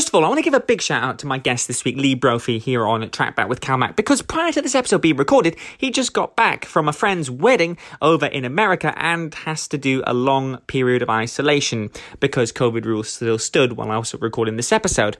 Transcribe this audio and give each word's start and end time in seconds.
First 0.00 0.08
of 0.08 0.14
all, 0.14 0.24
I 0.24 0.28
want 0.28 0.38
to 0.38 0.42
give 0.42 0.54
a 0.54 0.60
big 0.60 0.80
shout 0.80 1.02
out 1.02 1.18
to 1.18 1.26
my 1.26 1.36
guest 1.36 1.68
this 1.68 1.84
week, 1.84 1.98
Lee 1.98 2.14
Brophy, 2.14 2.58
here 2.58 2.86
on 2.86 3.02
Trackback 3.02 3.50
with 3.50 3.60
CalMac, 3.60 3.96
because 3.96 4.22
prior 4.22 4.50
to 4.50 4.62
this 4.62 4.74
episode 4.74 5.02
being 5.02 5.18
recorded, 5.18 5.56
he 5.76 5.90
just 5.90 6.14
got 6.14 6.36
back 6.36 6.64
from 6.64 6.88
a 6.88 6.92
friend's 6.94 7.30
wedding 7.30 7.76
over 8.00 8.24
in 8.24 8.46
America 8.46 8.94
and 8.96 9.34
has 9.34 9.68
to 9.68 9.76
do 9.76 10.02
a 10.06 10.14
long 10.14 10.56
period 10.68 11.02
of 11.02 11.10
isolation 11.10 11.90
because 12.18 12.50
COVID 12.50 12.86
rules 12.86 13.10
still 13.10 13.38
stood 13.38 13.74
while 13.74 13.90
I 13.90 13.98
was 13.98 14.14
recording 14.14 14.56
this 14.56 14.72
episode. 14.72 15.18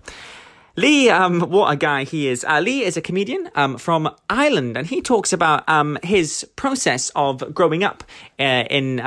Lee, 0.76 1.10
um, 1.10 1.42
what 1.42 1.70
a 1.70 1.76
guy 1.76 2.04
he 2.04 2.28
is. 2.28 2.42
Uh, 2.42 2.60
Lee 2.60 2.82
is 2.82 2.96
a 2.96 3.02
comedian 3.02 3.50
um, 3.56 3.76
from 3.76 4.08
Ireland, 4.30 4.78
and 4.78 4.86
he 4.86 5.02
talks 5.02 5.34
about 5.34 5.68
um, 5.68 5.98
his 6.02 6.48
process 6.56 7.10
of 7.14 7.52
growing 7.52 7.84
up 7.84 8.02
uh, 8.38 8.64
in 8.70 9.00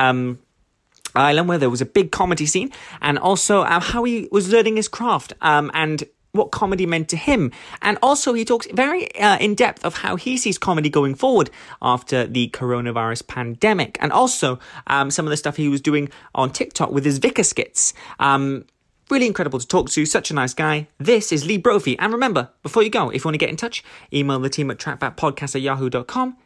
um, 1.15 1.21
Ireland, 1.21 1.49
where 1.49 1.57
there 1.57 1.69
was 1.69 1.81
a 1.81 1.85
big 1.85 2.11
comedy 2.11 2.45
scene, 2.45 2.71
and 3.01 3.17
also 3.17 3.61
uh, 3.61 3.79
how 3.79 4.03
he 4.03 4.27
was 4.31 4.49
learning 4.49 4.77
his 4.77 4.87
craft 4.87 5.33
um, 5.41 5.71
and 5.73 6.03
what 6.33 6.51
comedy 6.51 6.85
meant 6.85 7.09
to 7.09 7.17
him. 7.17 7.51
And 7.81 7.97
also, 8.01 8.33
he 8.33 8.43
talks 8.43 8.67
very 8.73 9.13
uh, 9.19 9.37
in 9.37 9.55
depth 9.55 9.85
of 9.85 9.97
how 9.97 10.15
he 10.15 10.37
sees 10.37 10.57
comedy 10.57 10.89
going 10.89 11.15
forward 11.15 11.49
after 11.81 12.25
the 12.25 12.49
coronavirus 12.49 13.27
pandemic, 13.27 13.97
and 14.01 14.11
also 14.11 14.59
um, 14.87 15.11
some 15.11 15.25
of 15.25 15.29
the 15.29 15.37
stuff 15.37 15.57
he 15.57 15.69
was 15.69 15.81
doing 15.81 16.09
on 16.33 16.51
TikTok 16.51 16.91
with 16.91 17.05
his 17.05 17.19
Vicar 17.19 17.43
skits. 17.43 17.93
Um, 18.19 18.65
Really 19.09 19.27
incredible 19.27 19.59
to 19.59 19.67
talk 19.67 19.89
to, 19.91 20.05
such 20.05 20.31
a 20.31 20.33
nice 20.33 20.53
guy. 20.53 20.87
This 20.97 21.31
is 21.31 21.45
Lee 21.45 21.57
Brophy. 21.57 21.99
And 21.99 22.13
remember, 22.13 22.49
before 22.63 22.83
you 22.83 22.89
go, 22.89 23.09
if 23.09 23.23
you 23.23 23.27
want 23.27 23.35
to 23.35 23.37
get 23.37 23.49
in 23.49 23.57
touch, 23.57 23.83
email 24.13 24.39
the 24.39 24.49
team 24.49 24.71
at 24.71 24.77
trackbackpodcast 24.79 25.55
at 25.55 25.61
yahoo.com. 25.61 26.37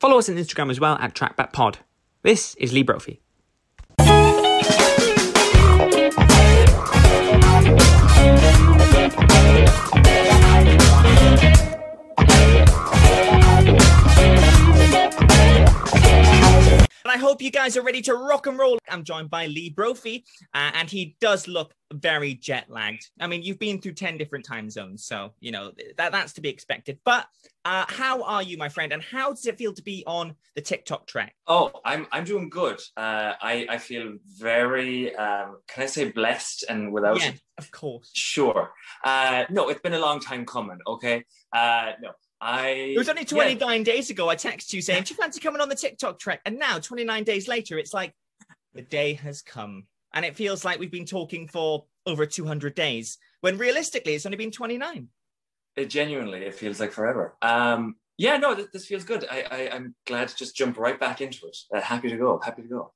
Follow 0.00 0.18
us 0.18 0.28
on 0.28 0.36
Instagram 0.36 0.70
as 0.70 0.80
well 0.80 0.96
at 0.96 1.14
trackbackpod. 1.14 1.76
This 2.22 2.54
is 2.56 2.72
Lee 2.72 2.82
Brophy. 2.82 3.20
Thank 8.30 10.06
you. 10.06 10.07
And 17.08 17.16
I 17.16 17.24
hope 17.24 17.40
you 17.40 17.50
guys 17.50 17.74
are 17.78 17.82
ready 17.82 18.02
to 18.02 18.14
rock 18.14 18.46
and 18.46 18.58
roll. 18.58 18.78
I'm 18.86 19.02
joined 19.02 19.30
by 19.30 19.46
Lee 19.46 19.70
Brophy, 19.70 20.26
uh, 20.52 20.72
and 20.74 20.90
he 20.90 21.16
does 21.22 21.48
look 21.48 21.72
very 21.90 22.34
jet 22.34 22.66
lagged. 22.68 23.08
I 23.18 23.26
mean, 23.26 23.42
you've 23.42 23.58
been 23.58 23.80
through 23.80 23.94
10 23.94 24.18
different 24.18 24.44
time 24.44 24.68
zones, 24.68 25.06
so, 25.06 25.32
you 25.40 25.50
know, 25.50 25.72
that, 25.96 26.12
that's 26.12 26.34
to 26.34 26.42
be 26.42 26.50
expected. 26.50 26.98
But 27.06 27.26
uh, 27.64 27.86
how 27.88 28.22
are 28.24 28.42
you, 28.42 28.58
my 28.58 28.68
friend? 28.68 28.92
And 28.92 29.02
how 29.02 29.30
does 29.30 29.46
it 29.46 29.56
feel 29.56 29.72
to 29.72 29.82
be 29.82 30.04
on 30.06 30.34
the 30.54 30.60
TikTok 30.60 31.06
track? 31.06 31.34
Oh, 31.46 31.70
I'm, 31.82 32.06
I'm 32.12 32.24
doing 32.24 32.50
good. 32.50 32.78
Uh, 32.94 33.32
I, 33.40 33.66
I 33.70 33.78
feel 33.78 34.18
very, 34.36 35.16
um, 35.16 35.60
can 35.66 35.84
I 35.84 35.86
say 35.86 36.10
blessed 36.10 36.66
and 36.68 36.92
without. 36.92 37.20
Yeah, 37.20 37.32
of 37.56 37.70
course. 37.70 38.10
Sure. 38.12 38.70
Uh, 39.02 39.44
no, 39.48 39.70
it's 39.70 39.80
been 39.80 39.94
a 39.94 39.98
long 39.98 40.20
time 40.20 40.44
coming, 40.44 40.78
okay? 40.86 41.24
Uh, 41.54 41.92
no. 42.02 42.10
I 42.40 42.68
It 42.94 42.98
was 42.98 43.08
only 43.08 43.24
29 43.24 43.82
days 43.82 44.10
ago 44.10 44.28
I 44.28 44.36
texted 44.36 44.72
you 44.72 44.82
saying, 44.82 45.04
Do 45.04 45.10
you 45.10 45.16
fancy 45.16 45.40
coming 45.40 45.60
on 45.60 45.68
the 45.68 45.74
TikTok 45.74 46.18
track? 46.18 46.40
And 46.44 46.58
now, 46.58 46.78
29 46.78 47.24
days 47.24 47.48
later, 47.48 47.78
it's 47.78 47.92
like 47.92 48.14
the 48.74 48.82
day 48.82 49.14
has 49.14 49.42
come. 49.42 49.86
And 50.14 50.24
it 50.24 50.36
feels 50.36 50.64
like 50.64 50.78
we've 50.78 50.90
been 50.90 51.04
talking 51.04 51.48
for 51.48 51.84
over 52.06 52.24
200 52.24 52.74
days, 52.74 53.18
when 53.40 53.58
realistically, 53.58 54.14
it's 54.14 54.24
only 54.24 54.38
been 54.38 54.50
29. 54.50 55.08
it 55.76 55.90
genuinely 55.90 56.44
it 56.44 56.54
feels 56.54 56.80
like 56.80 56.92
forever. 56.92 57.36
Um, 57.42 57.96
yeah, 58.16 58.36
no, 58.36 58.54
this, 58.54 58.66
this 58.72 58.86
feels 58.86 59.04
good. 59.04 59.24
I, 59.30 59.44
I 59.50 59.74
I'm 59.74 59.94
glad 60.06 60.28
to 60.28 60.36
just 60.36 60.56
jump 60.56 60.76
right 60.78 60.98
back 60.98 61.20
into 61.20 61.46
it. 61.46 61.56
Uh, 61.72 61.80
happy 61.80 62.08
to 62.08 62.16
go. 62.16 62.40
Happy 62.42 62.62
to 62.62 62.68
go. 62.68 62.92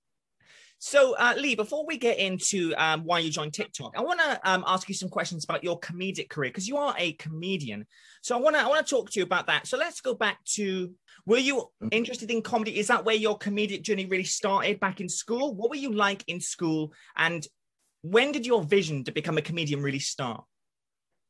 So, 0.85 1.15
uh, 1.15 1.35
Lee, 1.39 1.55
before 1.55 1.87
we 1.87 1.97
get 1.97 2.19
into 2.19 2.75
um, 2.77 3.05
why 3.05 3.21
you 3.21 3.31
joined 3.31 3.55
TikTok, 3.55 3.95
I 3.97 4.01
want 4.01 4.19
to 4.19 4.41
um, 4.43 4.65
ask 4.67 4.89
you 4.89 4.97
some 4.97 5.09
questions 5.09 5.45
about 5.45 5.63
your 5.63 5.79
comedic 5.79 6.29
career 6.29 6.51
because 6.51 6.67
you 6.67 6.77
are 6.77 6.93
a 6.99 7.13
comedian. 7.13 7.87
So, 8.21 8.37
I 8.37 8.41
want 8.41 8.57
to 8.57 8.63
I 8.63 8.67
want 8.67 8.85
to 8.85 8.91
talk 8.91 9.09
to 9.13 9.21
you 9.21 9.23
about 9.23 9.47
that. 9.47 9.69
So, 9.69 9.79
let's 9.79 10.01
go 10.01 10.13
back 10.13 10.43
to 10.57 10.93
were 11.25 11.39
you 11.39 11.71
interested 11.93 12.33
in 12.33 12.43
comedy? 12.43 12.81
Is 12.81 12.89
that 12.89 13.05
where 13.05 13.15
your 13.15 13.39
comedic 13.39 13.83
journey 13.83 14.07
really 14.07 14.25
started 14.25 14.81
back 14.81 15.01
in 15.01 15.09
school? 15.09 15.55
What 15.55 15.71
were 15.71 15.77
you 15.77 15.93
like 15.93 16.25
in 16.27 16.41
school, 16.41 16.93
and 17.17 17.47
when 18.01 18.33
did 18.33 18.45
your 18.45 18.65
vision 18.65 19.05
to 19.05 19.13
become 19.13 19.39
a 19.39 19.43
comedian 19.43 19.83
really 19.83 20.01
start? 20.01 20.43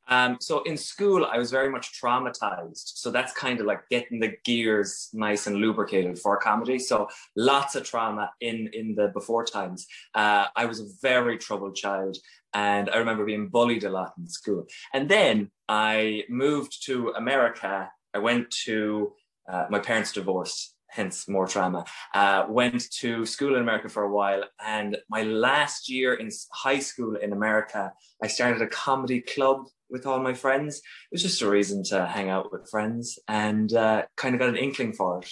Um, 0.09 0.37
so 0.41 0.63
in 0.65 0.77
school, 0.77 1.25
I 1.25 1.39
was 1.39 1.51
very 1.51 1.71
much 1.71 2.01
traumatized. 2.01 2.93
So 2.97 3.11
that's 3.11 3.33
kind 3.33 3.61
of 3.61 3.67
like 3.67 3.89
getting 3.91 4.21
the 4.21 4.35
gears 4.45 5.09
nice 5.13 5.47
and 5.47 5.57
lubricated 5.57 6.19
for 6.19 6.37
comedy. 6.37 6.79
So 6.79 7.09
lots 7.37 7.77
of 7.77 7.85
trauma 7.85 8.31
in 8.41 8.69
in 8.73 8.95
the 8.95 9.09
before 9.09 9.45
times. 9.45 9.87
Uh, 10.15 10.47
I 10.57 10.65
was 10.67 10.81
a 10.81 10.89
very 11.01 11.39
troubled 11.39 11.77
child, 11.77 12.17
and 12.55 12.91
I 12.91 12.97
remember 12.97 13.25
being 13.25 13.49
bullied 13.49 13.85
a 13.85 13.91
lot 13.91 14.13
in 14.19 14.29
school. 14.29 14.67
And 14.93 15.09
then 15.09 15.51
I 15.69 16.25
moved 16.29 16.85
to 16.87 17.11
America. 17.11 17.91
I 18.15 18.19
went 18.19 18.51
to 18.67 19.13
uh, 19.51 19.67
my 19.71 19.79
parents 19.79 20.13
divorced, 20.13 20.75
hence 20.93 21.29
more 21.29 21.47
trauma. 21.47 21.85
Uh, 22.15 22.45
went 22.49 22.91
to 22.91 23.25
school 23.25 23.57
in 23.57 23.63
America 23.63 23.89
for 23.89 24.03
a 24.05 24.13
while, 24.13 24.45
and 24.65 24.99
my 25.09 25.23
last 25.23 25.89
year 25.89 26.15
in 26.15 26.31
high 26.53 26.79
school 26.79 27.17
in 27.17 27.33
America, 27.33 27.93
I 28.23 28.27
started 28.27 28.61
a 28.63 28.67
comedy 28.67 29.21
club 29.23 29.67
with 29.89 30.07
all 30.07 30.21
my 30.21 30.35
friends. 30.35 30.79
It 30.79 31.13
was 31.13 31.23
just 31.23 31.43
a 31.43 31.49
reason 31.49 31.83
to 31.85 32.07
hang 32.07 32.29
out 32.29 32.53
with 32.53 32.71
friends, 32.71 33.19
and 33.27 33.73
uh, 33.73 34.03
kind 34.17 34.35
of 34.35 34.39
got 34.39 34.51
an 34.51 34.57
inkling 34.57 34.93
for 34.93 35.21
it. 35.21 35.31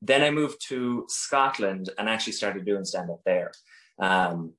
Then 0.00 0.22
I 0.22 0.30
moved 0.30 0.66
to 0.68 1.04
Scotland 1.08 1.90
and 1.98 2.08
actually 2.08 2.34
started 2.34 2.64
doing 2.64 2.84
stand 2.84 3.10
up 3.10 3.20
there. 3.24 3.52
Um, 3.98 4.54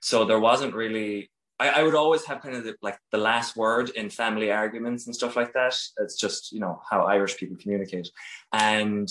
so 0.00 0.24
there 0.24 0.40
wasn't 0.40 0.74
really 0.74 1.30
I, 1.58 1.68
I 1.68 1.82
would 1.82 1.94
always 1.94 2.24
have 2.26 2.42
kind 2.42 2.56
of 2.56 2.64
the, 2.64 2.74
like 2.82 2.98
the 3.12 3.18
last 3.18 3.56
word 3.56 3.90
in 3.90 4.10
family 4.10 4.50
arguments 4.50 5.06
and 5.06 5.14
stuff 5.14 5.36
like 5.36 5.52
that. 5.52 5.76
It's 5.98 6.16
just 6.16 6.52
you 6.52 6.60
know 6.60 6.80
how 6.90 7.04
Irish 7.04 7.36
people 7.36 7.56
communicate, 7.60 8.10
and 8.52 9.08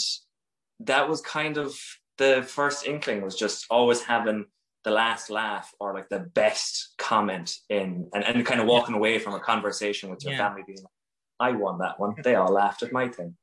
that 0.81 1.07
was 1.09 1.21
kind 1.21 1.57
of 1.57 1.75
the 2.17 2.43
first 2.47 2.85
inkling 2.85 3.21
was 3.21 3.35
just 3.35 3.65
always 3.69 4.03
having 4.03 4.45
the 4.83 4.91
last 4.91 5.29
laugh 5.29 5.73
or 5.79 5.93
like 5.93 6.09
the 6.09 6.19
best 6.19 6.93
comment 6.97 7.55
in 7.69 8.07
and, 8.13 8.23
and 8.23 8.45
kind 8.45 8.59
of 8.59 8.67
walking 8.67 8.95
away 8.95 9.17
from 9.17 9.33
a 9.33 9.39
conversation 9.39 10.09
with 10.09 10.23
your 10.23 10.33
Yeah. 10.33 10.39
family 10.39 10.61
being 10.67 10.77
like, 10.79 10.91
I 11.39 11.51
won 11.57 11.79
that 11.79 11.99
one. 11.99 12.15
They 12.23 12.35
all 12.35 12.51
laughed 12.51 12.83
at 12.83 12.91
my 12.91 13.07
thing. 13.07 13.35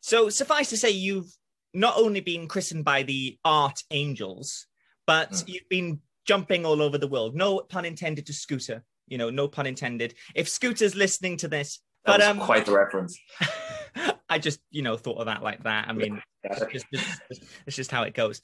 So, 0.00 0.28
suffice 0.30 0.70
to 0.70 0.76
say, 0.76 0.90
you've 0.90 1.30
not 1.74 1.96
only 1.96 2.20
been 2.20 2.48
christened 2.48 2.84
by 2.84 3.02
the 3.02 3.38
art 3.44 3.82
angels, 3.90 4.66
but 5.06 5.30
Mm. 5.30 5.48
you've 5.48 5.68
been 5.68 6.00
jumping 6.26 6.64
all 6.64 6.80
over 6.80 6.96
the 6.98 7.08
world. 7.08 7.34
No 7.34 7.58
pun 7.60 7.84
intended 7.84 8.26
to 8.26 8.32
Scooter. 8.32 8.84
You 9.08 9.18
know, 9.18 9.30
no 9.30 9.48
pun 9.48 9.66
intended. 9.66 10.14
If 10.34 10.48
Scooter's 10.48 10.94
listening 10.94 11.36
to 11.38 11.48
this, 11.48 11.80
That 12.04 12.12
but 12.12 12.20
was 12.20 12.28
um, 12.28 12.38
quite 12.40 12.66
the 12.66 12.72
reference. 12.72 13.18
I 14.32 14.38
just 14.38 14.60
you 14.70 14.82
know 14.82 14.96
thought 14.96 15.18
of 15.18 15.26
that 15.26 15.42
like 15.42 15.62
that. 15.64 15.88
I 15.88 15.92
mean, 15.92 16.22
it's 16.44 16.60
just, 16.72 16.86
it's, 17.30 17.40
it's 17.66 17.76
just 17.76 17.90
how 17.90 18.02
it 18.04 18.14
goes. 18.14 18.40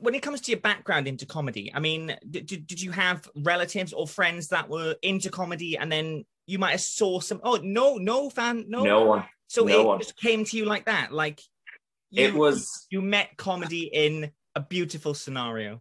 When 0.00 0.14
it 0.14 0.22
comes 0.22 0.40
to 0.42 0.50
your 0.52 0.60
background 0.60 1.08
into 1.08 1.26
comedy, 1.26 1.72
I 1.74 1.80
mean, 1.80 2.16
did, 2.30 2.46
did, 2.46 2.66
did 2.66 2.80
you 2.80 2.92
have 2.92 3.28
relatives 3.36 3.92
or 3.92 4.06
friends 4.06 4.48
that 4.48 4.68
were 4.68 4.96
into 5.02 5.28
comedy, 5.30 5.76
and 5.76 5.90
then 5.90 6.24
you 6.46 6.58
might 6.58 6.70
have 6.72 6.80
saw 6.80 7.20
some? 7.20 7.40
Oh 7.42 7.60
no, 7.62 7.96
no 7.96 8.30
fan, 8.30 8.64
no. 8.68 8.82
No 8.84 9.04
one. 9.04 9.24
So 9.48 9.64
no 9.64 9.80
it 9.80 9.86
one. 9.86 9.98
just 9.98 10.16
came 10.16 10.44
to 10.44 10.56
you 10.56 10.64
like 10.64 10.86
that, 10.86 11.12
like 11.12 11.40
you, 12.10 12.24
It 12.26 12.34
was 12.34 12.86
you 12.90 13.02
met 13.02 13.36
comedy 13.36 13.90
in 13.92 14.30
a 14.54 14.60
beautiful 14.60 15.14
scenario. 15.14 15.80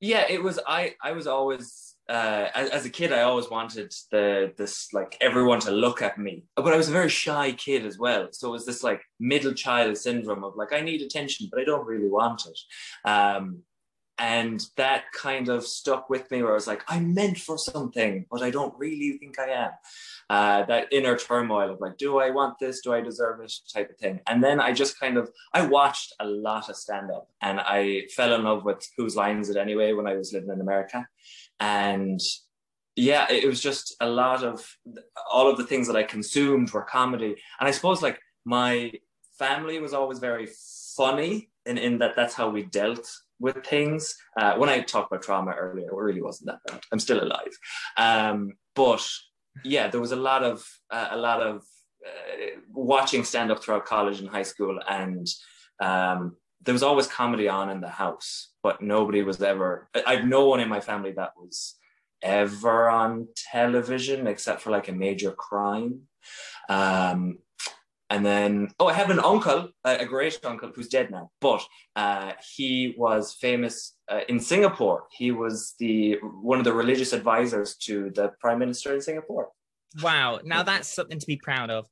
yeah 0.00 0.24
it 0.28 0.42
was 0.42 0.58
i 0.66 0.94
i 1.02 1.12
was 1.12 1.26
always 1.26 1.93
uh 2.08 2.48
as, 2.54 2.68
as 2.70 2.84
a 2.84 2.90
kid 2.90 3.12
i 3.12 3.22
always 3.22 3.48
wanted 3.48 3.90
the 4.10 4.52
this 4.58 4.92
like 4.92 5.16
everyone 5.22 5.58
to 5.58 5.70
look 5.70 6.02
at 6.02 6.18
me 6.18 6.44
but 6.54 6.74
i 6.74 6.76
was 6.76 6.88
a 6.88 6.92
very 6.92 7.08
shy 7.08 7.52
kid 7.52 7.86
as 7.86 7.98
well. 7.98 8.28
So 8.32 8.48
it 8.48 8.52
was 8.52 8.66
this 8.66 8.82
like 8.82 9.02
middle 9.18 9.54
child 9.54 9.96
syndrome 9.96 10.44
of 10.44 10.56
like 10.56 10.72
i 10.72 10.80
need 10.80 11.02
attention 11.02 11.48
but 11.50 11.60
i 11.60 11.64
don't 11.64 11.86
really 11.86 12.08
want 12.08 12.42
it. 12.46 13.08
Um 13.08 13.62
and 14.18 14.64
that 14.76 15.10
kind 15.12 15.48
of 15.48 15.66
stuck 15.66 16.08
with 16.08 16.30
me 16.30 16.40
where 16.40 16.52
i 16.52 16.54
was 16.54 16.68
like 16.68 16.84
i'm 16.86 17.14
meant 17.14 17.36
for 17.36 17.58
something 17.58 18.24
but 18.30 18.42
i 18.42 18.50
don't 18.50 18.72
really 18.78 19.18
think 19.18 19.38
i 19.40 19.48
am. 19.48 19.70
Uh, 20.30 20.64
that 20.64 20.90
inner 20.92 21.16
turmoil 21.18 21.72
of 21.72 21.80
like 21.80 21.96
do 21.98 22.18
i 22.18 22.30
want 22.30 22.58
this? 22.58 22.80
Do 22.80 22.92
i 22.92 23.00
deserve 23.00 23.40
it? 23.40 23.52
Type 23.72 23.90
of 23.90 23.96
thing. 23.96 24.20
And 24.28 24.42
then 24.42 24.60
i 24.60 24.72
just 24.72 25.00
kind 25.00 25.16
of 25.16 25.30
i 25.52 25.66
watched 25.66 26.14
a 26.20 26.26
lot 26.26 26.68
of 26.68 26.76
stand 26.76 27.10
up 27.10 27.28
and 27.40 27.58
i 27.60 28.02
fell 28.14 28.34
in 28.34 28.44
love 28.44 28.64
with 28.64 28.86
whose 28.96 29.16
line 29.16 29.38
is 29.38 29.50
it 29.50 29.56
anyway 29.56 29.92
when 29.92 30.06
i 30.06 30.14
was 30.14 30.32
living 30.32 30.50
in 30.50 30.60
america 30.60 31.06
and 31.60 32.20
yeah 32.96 33.26
it 33.30 33.46
was 33.46 33.60
just 33.60 33.94
a 34.00 34.08
lot 34.08 34.44
of 34.44 34.76
all 35.30 35.50
of 35.50 35.56
the 35.56 35.66
things 35.66 35.86
that 35.86 35.96
i 35.96 36.02
consumed 36.02 36.70
were 36.72 36.82
comedy. 36.82 37.34
And 37.58 37.68
i 37.68 37.70
suppose 37.70 38.02
like 38.02 38.20
my 38.44 38.92
family 39.38 39.80
was 39.80 39.94
always 39.94 40.18
very 40.18 40.48
funny 40.96 41.50
in, 41.66 41.78
in 41.78 41.98
that 41.98 42.14
that's 42.14 42.34
how 42.34 42.48
we 42.48 42.62
dealt 42.64 43.10
with 43.40 43.64
things. 43.64 44.16
Uh, 44.38 44.54
when 44.56 44.68
i 44.68 44.80
talked 44.80 45.10
about 45.10 45.22
trauma 45.22 45.52
earlier 45.52 45.88
it 45.88 45.94
really 45.94 46.22
wasn't 46.22 46.46
that 46.46 46.60
bad. 46.66 46.80
I'm 46.92 47.00
still 47.00 47.22
alive. 47.22 47.54
Um, 47.96 48.52
but 48.74 49.06
yeah 49.64 49.88
there 49.88 50.00
was 50.00 50.12
a 50.12 50.16
lot 50.16 50.42
of 50.42 50.66
uh, 50.90 51.08
a 51.10 51.16
lot 51.16 51.40
of 51.40 51.62
uh, 52.06 52.60
watching 52.72 53.24
stand 53.24 53.50
up 53.50 53.62
throughout 53.62 53.86
college 53.86 54.20
and 54.20 54.28
high 54.28 54.42
school 54.42 54.78
and 54.88 55.26
um, 55.80 56.36
there 56.64 56.72
was 56.72 56.82
always 56.82 57.06
comedy 57.06 57.48
on 57.48 57.70
in 57.70 57.80
the 57.80 57.88
house 57.88 58.50
but 58.62 58.80
nobody 58.80 59.22
was 59.22 59.40
ever 59.42 59.88
I- 59.94 60.04
i've 60.06 60.24
no 60.24 60.46
one 60.46 60.60
in 60.60 60.68
my 60.68 60.80
family 60.80 61.12
that 61.12 61.32
was 61.36 61.76
ever 62.24 62.88
on 62.88 63.28
television 63.36 64.26
except 64.26 64.62
for 64.62 64.70
like 64.70 64.88
a 64.88 64.92
major 64.92 65.30
crime. 65.30 66.00
Um, 66.68 67.38
and 68.10 68.24
then, 68.24 68.70
oh, 68.78 68.86
I 68.86 68.92
have 68.92 69.10
an 69.10 69.18
uncle, 69.18 69.70
a 69.84 70.04
great 70.04 70.38
uncle 70.44 70.70
who's 70.74 70.88
dead 70.88 71.10
now, 71.10 71.30
but 71.40 71.62
uh, 71.96 72.32
he 72.56 72.94
was 72.96 73.34
famous 73.34 73.96
uh, 74.10 74.20
in 74.28 74.40
Singapore. 74.40 75.04
He 75.10 75.32
was 75.32 75.74
the 75.78 76.18
one 76.42 76.58
of 76.58 76.64
the 76.64 76.72
religious 76.72 77.12
advisors 77.12 77.76
to 77.78 78.10
the 78.10 78.32
prime 78.40 78.58
minister 78.58 78.94
in 78.94 79.00
Singapore. 79.00 79.48
Wow! 80.02 80.40
Now 80.44 80.62
that's 80.62 80.88
something 80.88 81.18
to 81.18 81.26
be 81.26 81.36
proud 81.36 81.70
of. 81.70 81.88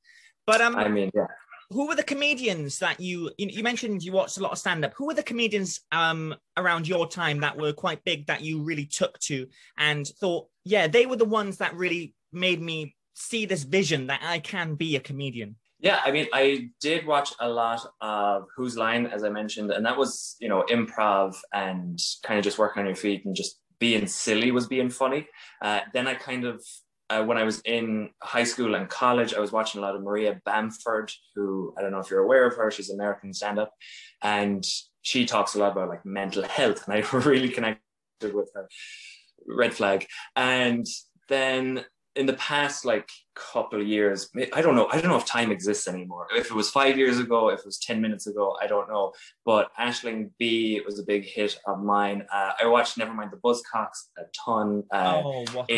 But 0.47 0.61
um, 0.61 0.77
I 0.77 0.89
mean, 0.89 1.11
yeah. 1.15 1.27
Who 1.73 1.89
were 1.89 1.95
the 1.95 2.03
comedians 2.03 2.79
that 2.81 3.01
you 3.01 3.31
you 3.39 3.63
mentioned 3.63 4.03
you 4.03 4.13
watched 4.13 4.39
a 4.39 4.43
lot 4.43 4.53
of 4.53 4.59
stand 4.59 4.85
up? 4.85 4.93
Who 4.97 5.07
were 5.07 5.15
the 5.15 5.23
comedians 5.23 5.81
um 5.91 6.35
around 6.57 6.87
your 6.87 7.09
time 7.09 7.41
that 7.41 7.57
were 7.57 7.73
quite 7.73 8.05
big 8.05 8.27
that 8.27 8.43
you 8.43 8.63
really 8.63 8.87
took 8.87 9.19
to 9.21 9.47
and 9.79 10.07
thought, 10.07 10.49
yeah, 10.65 10.87
they 10.87 11.07
were 11.07 11.17
the 11.17 11.25
ones 11.25 11.59
that 11.59 11.75
really 11.75 12.15
made 12.33 12.61
me 12.61 12.97
see 13.15 13.47
this 13.47 13.63
vision 13.63 14.07
that 14.09 14.21
I 14.23 14.39
can 14.39 14.75
be 14.75 14.97
a 14.97 15.01
comedian? 15.01 15.57
Yeah, 15.81 16.01
I 16.05 16.13
mean, 16.13 16.29
I 16.33 16.71
did 16.81 17.07
watch 17.07 17.33
a 17.41 17.49
lot 17.49 17.85
of 18.01 18.47
Whose 18.57 18.77
Line, 18.77 19.07
as 19.07 19.25
I 19.25 19.31
mentioned, 19.31 19.73
and 19.73 19.85
that 19.85 19.99
was, 19.99 20.37
you 20.41 20.49
know, 20.49 20.65
improv 20.71 21.35
and 21.53 21.99
kind 22.23 22.39
of 22.39 22.45
just 22.45 22.57
working 22.57 22.81
on 22.83 22.87
your 22.87 22.95
feet 22.95 23.25
and 23.25 23.35
just 23.35 23.59
being 23.81 24.07
silly 24.07 24.53
was 24.53 24.69
being 24.69 24.91
funny. 24.91 25.27
Uh, 25.61 25.81
then 25.93 26.07
I 26.07 26.15
kind 26.15 26.45
of, 26.45 26.65
uh, 27.13 27.23
when 27.25 27.37
I 27.37 27.43
was 27.43 27.61
in 27.65 28.11
high 28.23 28.45
school 28.45 28.75
and 28.75 28.89
college, 28.89 29.35
I 29.35 29.41
was 29.41 29.53
watching 29.53 29.81
a 29.81 29.83
lot 29.83 29.95
of 29.95 30.03
Maria 30.03 30.41
Bamford, 30.47 31.13
who 31.35 31.75
I 31.77 31.83
don't 31.83 31.93
know 31.93 31.99
if 31.99 32.11
you're 32.11 32.25
aware 32.25 32.47
of 32.47 32.57
her. 32.57 32.71
She's 32.71 32.91
American 32.91 33.35
stand 33.35 33.59
up, 33.59 33.73
and 34.23 34.65
she 35.03 35.27
talks 35.27 35.55
a 35.55 35.59
lot 35.59 35.73
about 35.73 35.91
like 35.91 36.07
mental 36.07 36.43
health, 36.43 36.89
and 36.89 36.95
I 36.95 37.07
really 37.19 37.51
connected 37.51 38.35
with 38.35 38.51
her. 38.55 38.67
Red 39.47 39.75
flag, 39.75 40.07
and 40.37 40.87
then 41.29 41.85
in 42.15 42.27
the 42.27 42.35
past 42.35 42.85
like 42.85 43.09
couple 43.35 43.81
of 43.81 43.87
years 43.87 44.29
i 44.53 44.61
don't 44.61 44.77
know 44.77 44.87
i 44.93 45.01
don't 45.01 45.11
know 45.11 45.17
if 45.17 45.25
time 45.25 45.51
exists 45.51 45.89
anymore. 45.89 46.27
If 46.37 46.51
it 46.51 46.55
was 46.55 46.69
five 46.69 46.99
years 46.99 47.19
ago 47.19 47.49
if 47.49 47.61
it 47.61 47.65
was 47.65 47.79
10 47.79 48.03
minutes 48.03 48.27
ago 48.27 48.55
i 48.61 48.67
don't 48.67 48.91
know. 48.91 49.13
But 49.47 49.71
Aisling 49.81 50.31
Bea 50.39 50.83
was 50.85 50.99
a 50.99 51.05
big 51.05 51.25
hit 51.25 51.59
of 51.67 51.83
mine. 51.83 52.27
Uh, 52.31 52.53
i 52.61 52.67
watched 52.67 52.99
nevermind 52.99 53.31
the 53.31 53.39
buzzcocks 53.39 54.11
a 54.19 54.25
ton. 54.45 54.85
Uh, 54.93 55.23
oh 55.25 55.45
what 55.55 55.71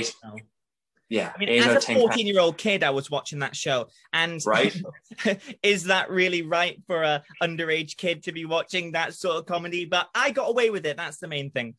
yeah 1.14 1.32
i 1.34 1.38
mean 1.38 1.48
as 1.48 1.88
a 1.88 1.94
14 1.94 2.26
year 2.26 2.40
old 2.40 2.58
kid 2.58 2.82
i 2.82 2.90
was 2.90 3.10
watching 3.10 3.38
that 3.40 3.54
show 3.54 3.86
and 4.12 4.40
right 4.46 4.80
is 5.62 5.84
that 5.84 6.10
really 6.10 6.42
right 6.42 6.82
for 6.86 7.02
a 7.02 7.22
underage 7.42 7.96
kid 7.96 8.22
to 8.22 8.32
be 8.32 8.44
watching 8.44 8.92
that 8.92 9.14
sort 9.14 9.36
of 9.36 9.46
comedy 9.46 9.84
but 9.84 10.08
i 10.14 10.30
got 10.30 10.48
away 10.48 10.70
with 10.70 10.84
it 10.86 10.96
that's 10.96 11.18
the 11.18 11.28
main 11.28 11.50
thing 11.50 11.74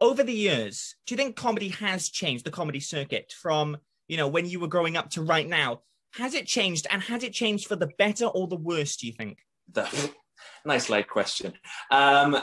over 0.00 0.22
the 0.22 0.32
years, 0.32 0.96
do 1.06 1.14
you 1.14 1.16
think 1.16 1.36
comedy 1.36 1.68
has 1.68 2.08
changed 2.08 2.44
the 2.44 2.50
comedy 2.50 2.80
circuit 2.80 3.32
from, 3.40 3.76
you 4.08 4.16
know, 4.16 4.28
when 4.28 4.46
you 4.46 4.60
were 4.60 4.68
growing 4.68 4.96
up 4.96 5.10
to 5.10 5.22
right 5.22 5.48
now? 5.48 5.80
Has 6.14 6.34
it 6.34 6.46
changed 6.46 6.86
and 6.90 7.02
has 7.02 7.24
it 7.24 7.32
changed 7.32 7.66
for 7.66 7.76
the 7.76 7.90
better 7.98 8.26
or 8.26 8.46
the 8.46 8.56
worse, 8.56 8.96
do 8.96 9.06
you 9.06 9.12
think? 9.12 9.38
The, 9.72 10.12
nice 10.64 10.90
light 10.90 11.08
question. 11.08 11.54
Um, 11.90 12.36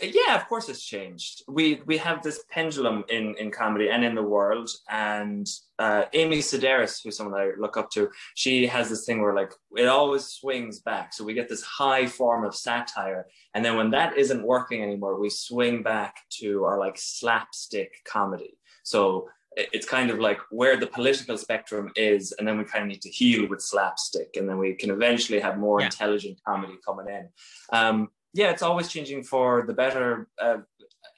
yeah, 0.00 0.34
of 0.34 0.48
course 0.48 0.68
it's 0.68 0.84
changed. 0.84 1.42
We 1.48 1.82
we 1.86 1.98
have 1.98 2.22
this 2.22 2.44
pendulum 2.50 3.04
in 3.08 3.34
in 3.38 3.50
comedy 3.50 3.90
and 3.90 4.04
in 4.04 4.14
the 4.14 4.22
world. 4.22 4.70
And 4.88 5.46
uh, 5.78 6.04
Amy 6.12 6.38
Sedaris, 6.38 7.00
who's 7.02 7.16
someone 7.16 7.38
I 7.38 7.50
look 7.58 7.76
up 7.76 7.90
to, 7.90 8.08
she 8.34 8.66
has 8.66 8.88
this 8.88 9.04
thing 9.04 9.20
where 9.20 9.34
like 9.34 9.52
it 9.76 9.86
always 9.86 10.24
swings 10.26 10.80
back. 10.80 11.12
So 11.12 11.24
we 11.24 11.34
get 11.34 11.48
this 11.48 11.62
high 11.62 12.06
form 12.06 12.44
of 12.44 12.54
satire, 12.54 13.26
and 13.54 13.64
then 13.64 13.76
when 13.76 13.90
that 13.90 14.16
isn't 14.16 14.46
working 14.46 14.82
anymore, 14.82 15.20
we 15.20 15.30
swing 15.30 15.82
back 15.82 16.16
to 16.40 16.64
our 16.64 16.78
like 16.78 16.96
slapstick 16.96 17.92
comedy. 18.04 18.56
So 18.84 19.28
it's 19.54 19.86
kind 19.86 20.10
of 20.10 20.18
like 20.18 20.40
where 20.50 20.78
the 20.78 20.86
political 20.86 21.36
spectrum 21.36 21.90
is, 21.96 22.32
and 22.32 22.48
then 22.48 22.56
we 22.56 22.64
kind 22.64 22.84
of 22.84 22.88
need 22.88 23.02
to 23.02 23.10
heal 23.10 23.48
with 23.48 23.60
slapstick, 23.60 24.36
and 24.36 24.48
then 24.48 24.58
we 24.58 24.74
can 24.74 24.90
eventually 24.90 25.40
have 25.40 25.58
more 25.58 25.80
yeah. 25.80 25.86
intelligent 25.86 26.40
comedy 26.46 26.74
coming 26.84 27.06
in. 27.08 27.28
Um, 27.70 28.08
yeah, 28.34 28.50
it's 28.50 28.62
always 28.62 28.88
changing 28.88 29.24
for 29.24 29.64
the 29.66 29.74
better. 29.74 30.28
Uh, 30.40 30.58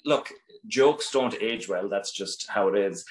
look, 0.05 0.31
jokes 0.67 1.11
don't 1.11 1.35
age 1.41 1.69
well. 1.69 1.89
That's 1.89 2.13
just 2.13 2.47
how 2.49 2.69
it 2.69 2.79
is. 2.79 3.05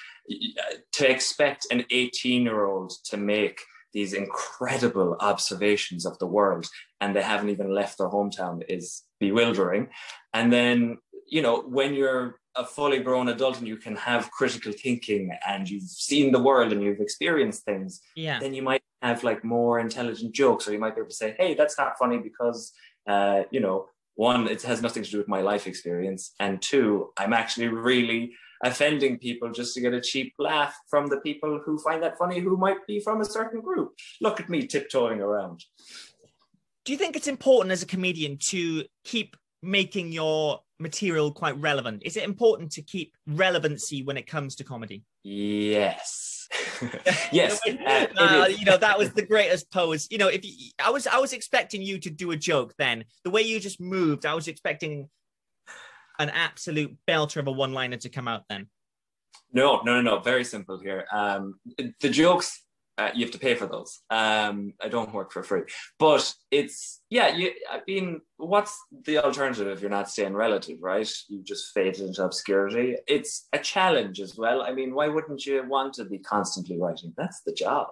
To 0.94 1.10
expect 1.10 1.68
an 1.72 1.86
18 1.90 2.44
year 2.44 2.66
old 2.66 2.94
to 3.06 3.18
make 3.18 3.62
these 3.94 4.14
incredible 4.14 5.16
observations 5.20 6.06
of 6.06 6.18
the 6.18 6.26
world 6.26 6.68
and 7.00 7.16
they 7.16 7.22
haven't 7.22 7.50
even 7.50 7.74
left 7.74 8.00
their 8.00 8.10
hometown 8.10 8.64
is 8.68 9.04
bewildering. 9.20 9.90
And 10.34 10.52
then, 10.52 10.98
you 11.28 11.42
know, 11.42 11.62
when 11.62 11.94
you're 11.94 12.40
a 12.56 12.66
fully 12.66 13.00
grown 13.00 13.30
adult 13.30 13.60
and 13.60 13.68
you 13.68 13.78
can 13.78 13.96
have 13.96 14.32
critical 14.32 14.72
thinking 14.72 15.32
and 15.48 15.70
you've 15.70 15.84
seen 15.84 16.32
the 16.32 16.42
world 16.42 16.72
and 16.72 16.82
you've 16.82 17.00
experienced 17.00 17.66
things, 17.66 18.02
yeah. 18.16 18.40
then 18.40 18.54
you 18.54 18.62
might 18.62 18.82
have 19.02 19.24
like 19.24 19.44
more 19.44 19.80
intelligent 19.80 20.34
jokes, 20.34 20.68
or 20.68 20.72
you 20.72 20.80
might 20.80 20.96
be 20.96 21.02
able 21.02 21.10
to 21.10 21.16
say, 21.16 21.36
hey, 21.38 21.54
that's 21.54 21.78
not 21.78 21.98
funny 21.98 22.18
because, 22.18 22.74
uh, 23.08 23.44
you 23.52 23.60
know, 23.60 23.88
one, 24.16 24.48
it 24.48 24.62
has 24.64 24.82
nothing 24.82 25.04
to 25.04 25.10
do 25.10 25.18
with 25.18 25.28
my 25.28 25.42
life 25.42 25.68
experience. 25.68 26.34
And 26.40 26.62
two, 26.62 27.12
I'm 27.18 27.34
actually 27.34 27.68
really 27.68 28.34
offending 28.64 29.20
people 29.20 29.52
just 29.52 29.74
to 29.74 29.82
get 29.82 29.94
a 29.94 30.02
cheap 30.02 30.34
laugh 30.40 30.76
from 30.90 31.08
the 31.08 31.18
people 31.18 31.62
who 31.66 31.78
find 31.80 32.02
that 32.04 32.18
funny 32.18 32.40
who 32.40 32.56
might 32.56 32.86
be 32.88 33.00
from 33.00 33.22
a 33.22 33.26
certain 33.26 33.62
group. 33.62 33.94
Look 34.22 34.40
at 34.40 34.50
me 34.50 34.68
tiptoeing 34.68 35.20
around. 35.20 35.64
Do 36.86 36.92
you 36.92 36.98
think 36.98 37.16
it's 37.16 37.28
important 37.28 37.72
as 37.72 37.84
a 37.84 37.86
comedian 37.86 38.38
to 38.50 38.84
keep 39.04 39.36
making 39.62 40.12
your 40.12 40.60
material 40.80 41.32
quite 41.32 41.60
relevant? 41.60 42.04
Is 42.06 42.18
it 42.18 42.24
important 42.24 42.72
to 42.74 42.82
keep 42.82 43.16
relevancy 43.28 44.04
when 44.04 44.18
it 44.18 44.28
comes 44.28 44.56
to 44.56 44.64
comedy? 44.64 45.04
Yes. 45.24 46.33
yes. 47.32 47.60
Uh, 47.86 48.08
uh, 48.18 48.48
you 48.48 48.66
know, 48.66 48.78
that 48.78 48.98
was 48.98 49.14
the 49.14 49.22
greatest 49.22 49.72
pose. 49.72 50.08
You 50.10 50.18
know, 50.18 50.28
if 50.28 50.46
you, 50.46 50.72
I 50.84 50.90
was, 50.90 51.08
I 51.08 51.18
was 51.18 51.34
expecting 51.34 51.82
you 51.82 52.00
to 52.00 52.10
do 52.10 52.32
a 52.32 52.38
joke 52.38 52.74
then. 52.78 53.06
The 53.24 53.30
way 53.30 53.42
you 53.42 53.60
just 53.60 53.82
moved, 53.82 54.26
I 54.26 54.34
was 54.34 54.48
expecting 54.48 55.10
an 56.20 56.30
absolute 56.30 56.96
belter 57.10 57.38
of 57.38 57.48
a 57.48 57.52
one-liner 57.52 57.98
to 57.98 58.10
come 58.10 58.28
out 58.28 58.44
then. 58.50 58.68
No, 59.52 59.82
no, 59.82 59.96
no, 59.96 60.02
no. 60.02 60.20
Very 60.20 60.44
simple 60.44 60.80
here. 60.80 61.06
Um, 61.12 61.60
the 61.78 62.10
jokes 62.10 62.62
uh, 62.98 63.10
you 63.14 63.26
have 63.26 63.32
to 63.34 63.40
pay 63.40 63.56
for 63.56 63.66
those. 63.66 64.02
Um, 64.10 64.74
I 64.82 64.88
don't 64.88 65.14
work 65.14 65.32
for 65.32 65.44
free, 65.44 65.64
but 65.98 66.34
it's 66.52 67.02
yeah. 67.10 67.36
You, 67.36 67.52
I 67.70 67.82
mean, 67.88 68.22
what's 68.38 68.80
the 69.06 69.24
alternative 69.24 69.68
if 69.68 69.82
you're 69.82 69.90
not 69.90 70.10
staying 70.10 70.34
relative, 70.34 70.78
right? 70.82 71.10
You 71.28 71.44
just 71.44 71.74
fade 71.74 71.98
into 71.98 72.24
obscurity. 72.24 72.98
It's 73.08 73.48
a 73.52 73.60
challenge 73.60 74.20
as 74.20 74.38
well. 74.38 74.62
I 74.62 74.74
mean, 74.74 74.94
why 74.94 75.08
wouldn't 75.08 75.46
you 75.46 75.64
want 75.68 75.96
to 75.96 76.06
be 76.06 76.20
constantly 76.20 76.80
writing? 76.80 77.14
That's 77.18 77.42
the 77.42 77.54
job 77.54 77.88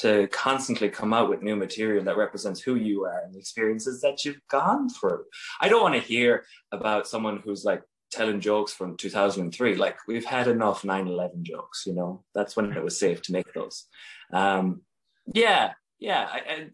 to 0.00 0.26
constantly 0.28 0.88
come 0.88 1.12
out 1.12 1.28
with 1.28 1.42
new 1.42 1.54
material 1.54 2.02
that 2.02 2.16
represents 2.16 2.60
who 2.60 2.76
you 2.76 3.04
are 3.04 3.20
and 3.22 3.34
the 3.34 3.38
experiences 3.38 4.00
that 4.00 4.24
you've 4.24 4.40
gone 4.50 4.88
through. 4.88 5.22
I 5.60 5.68
don't 5.68 5.82
want 5.82 5.94
to 5.94 6.00
hear 6.00 6.44
about 6.72 7.06
someone 7.06 7.42
who's 7.44 7.66
like 7.66 7.82
telling 8.10 8.40
jokes 8.40 8.72
from 8.72 8.96
2003 8.96 9.76
like 9.76 9.96
we've 10.06 10.24
had 10.24 10.48
enough 10.48 10.82
9-11 10.82 11.42
jokes 11.42 11.84
you 11.86 11.94
know? 11.94 12.24
That's 12.34 12.56
when 12.56 12.72
it 12.72 12.82
was 12.82 12.98
safe 12.98 13.22
to 13.22 13.32
make 13.32 13.52
those. 13.52 13.86
Um, 14.32 14.82
yeah 15.32 15.72
yeah 15.98 16.28
I, 16.30 16.38
I, 16.38 16.68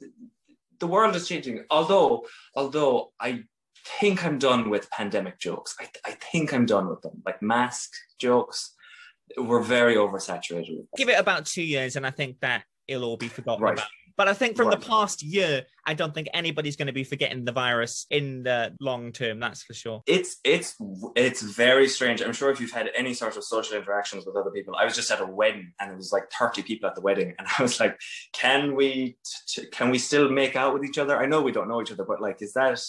the 0.78 0.86
world 0.86 1.16
is 1.16 1.28
changing. 1.28 1.64
Although 1.70 2.26
although 2.54 3.12
i 3.20 3.44
think 4.00 4.24
i'm 4.24 4.38
done 4.38 4.68
with 4.70 4.90
pandemic 4.90 5.38
jokes. 5.38 5.76
I, 5.80 5.88
I 6.04 6.12
think 6.12 6.52
i'm 6.52 6.66
done 6.66 6.88
with 6.88 7.02
them. 7.02 7.22
Like 7.24 7.42
mask 7.42 7.92
jokes 8.18 8.72
we're 9.36 9.62
very 9.62 9.96
oversaturated 9.96 10.86
give 10.96 11.08
it 11.08 11.18
about 11.18 11.44
two 11.44 11.62
years 11.62 11.96
and 11.96 12.06
i 12.06 12.10
think 12.10 12.38
that 12.40 12.62
it'll 12.86 13.04
all 13.04 13.16
be 13.16 13.28
forgotten 13.28 13.62
right. 13.62 13.74
about 13.74 13.88
but 14.16 14.28
I 14.28 14.34
think 14.34 14.56
from 14.56 14.68
right. 14.68 14.80
the 14.80 14.86
past 14.86 15.22
year, 15.22 15.64
I 15.84 15.92
don't 15.94 16.14
think 16.14 16.28
anybody's 16.32 16.76
going 16.76 16.86
to 16.86 16.92
be 16.92 17.04
forgetting 17.04 17.44
the 17.44 17.52
virus 17.52 18.06
in 18.10 18.42
the 18.44 18.74
long 18.80 19.12
term. 19.12 19.40
That's 19.40 19.62
for 19.62 19.74
sure. 19.74 20.02
It's 20.06 20.38
it's 20.42 20.74
it's 21.14 21.42
very 21.42 21.86
strange. 21.86 22.22
I'm 22.22 22.32
sure 22.32 22.50
if 22.50 22.60
you've 22.60 22.72
had 22.72 22.90
any 22.96 23.12
sort 23.12 23.36
of 23.36 23.44
social 23.44 23.76
interactions 23.76 24.24
with 24.24 24.36
other 24.36 24.50
people, 24.50 24.74
I 24.74 24.84
was 24.84 24.94
just 24.94 25.10
at 25.10 25.20
a 25.20 25.26
wedding 25.26 25.72
and 25.78 25.90
it 25.90 25.96
was 25.96 26.12
like 26.12 26.30
30 26.30 26.62
people 26.62 26.88
at 26.88 26.94
the 26.94 27.02
wedding, 27.02 27.34
and 27.38 27.46
I 27.58 27.62
was 27.62 27.78
like, 27.78 27.98
can 28.32 28.74
we 28.74 29.18
t- 29.48 29.66
can 29.66 29.90
we 29.90 29.98
still 29.98 30.30
make 30.30 30.56
out 30.56 30.72
with 30.72 30.84
each 30.84 30.98
other? 30.98 31.18
I 31.18 31.26
know 31.26 31.42
we 31.42 31.52
don't 31.52 31.68
know 31.68 31.82
each 31.82 31.92
other, 31.92 32.04
but 32.04 32.20
like, 32.20 32.40
is 32.40 32.54
that 32.54 32.80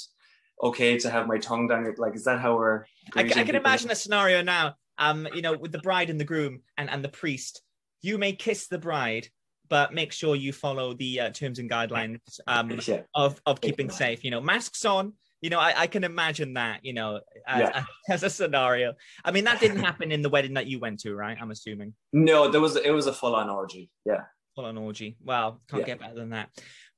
okay 0.63 0.97
to 0.99 1.09
have 1.09 1.27
my 1.27 1.37
tongue 1.37 1.67
down 1.67 1.85
it? 1.85 1.99
Like, 1.99 2.15
is 2.15 2.23
that 2.23 2.39
how 2.39 2.55
we're? 2.55 2.85
I, 3.15 3.21
I 3.21 3.43
can 3.43 3.55
imagine 3.55 3.91
a 3.91 3.95
scenario 3.95 4.41
now. 4.41 4.75
Um, 4.97 5.27
you 5.35 5.43
know, 5.43 5.55
with 5.55 5.71
the 5.71 5.79
bride 5.79 6.09
and 6.09 6.19
the 6.19 6.25
groom 6.25 6.61
and 6.77 6.89
and 6.89 7.03
the 7.03 7.09
priest. 7.09 7.61
You 8.01 8.19
may 8.19 8.33
kiss 8.33 8.67
the 8.67 8.77
bride, 8.77 9.27
but 9.69 9.93
make 9.93 10.11
sure 10.11 10.35
you 10.35 10.53
follow 10.53 10.93
the 10.93 11.19
uh, 11.19 11.29
terms 11.29 11.59
and 11.59 11.69
guidelines 11.69 12.19
um, 12.47 12.79
yeah. 12.85 13.01
of, 13.13 13.41
of 13.45 13.61
keeping 13.61 13.89
safe. 13.89 14.23
You 14.23 14.31
know, 14.31 14.41
masks 14.41 14.85
on. 14.85 15.13
You 15.41 15.51
know, 15.51 15.59
I, 15.59 15.81
I 15.81 15.87
can 15.87 16.03
imagine 16.03 16.55
that. 16.55 16.83
You 16.83 16.93
know, 16.93 17.21
as, 17.47 17.61
yeah. 17.61 17.83
as, 18.09 18.23
a 18.23 18.29
scenario. 18.29 18.93
I 19.23 19.31
mean, 19.31 19.43
that 19.45 19.59
didn't 19.59 19.79
happen 19.79 20.11
in 20.11 20.21
the 20.21 20.29
wedding 20.29 20.55
that 20.55 20.67
you 20.67 20.79
went 20.79 20.99
to, 21.01 21.15
right? 21.15 21.37
I'm 21.39 21.51
assuming. 21.51 21.93
No, 22.13 22.49
there 22.49 22.61
was 22.61 22.75
it 22.75 22.91
was 22.91 23.07
a 23.07 23.13
full 23.13 23.35
on 23.35 23.49
orgy. 23.49 23.89
Yeah, 24.05 24.23
full 24.55 24.65
on 24.65 24.77
orgy. 24.77 25.17
Wow, 25.23 25.59
can't 25.69 25.81
yeah. 25.81 25.87
get 25.87 25.99
better 25.99 26.15
than 26.15 26.31
that. 26.31 26.49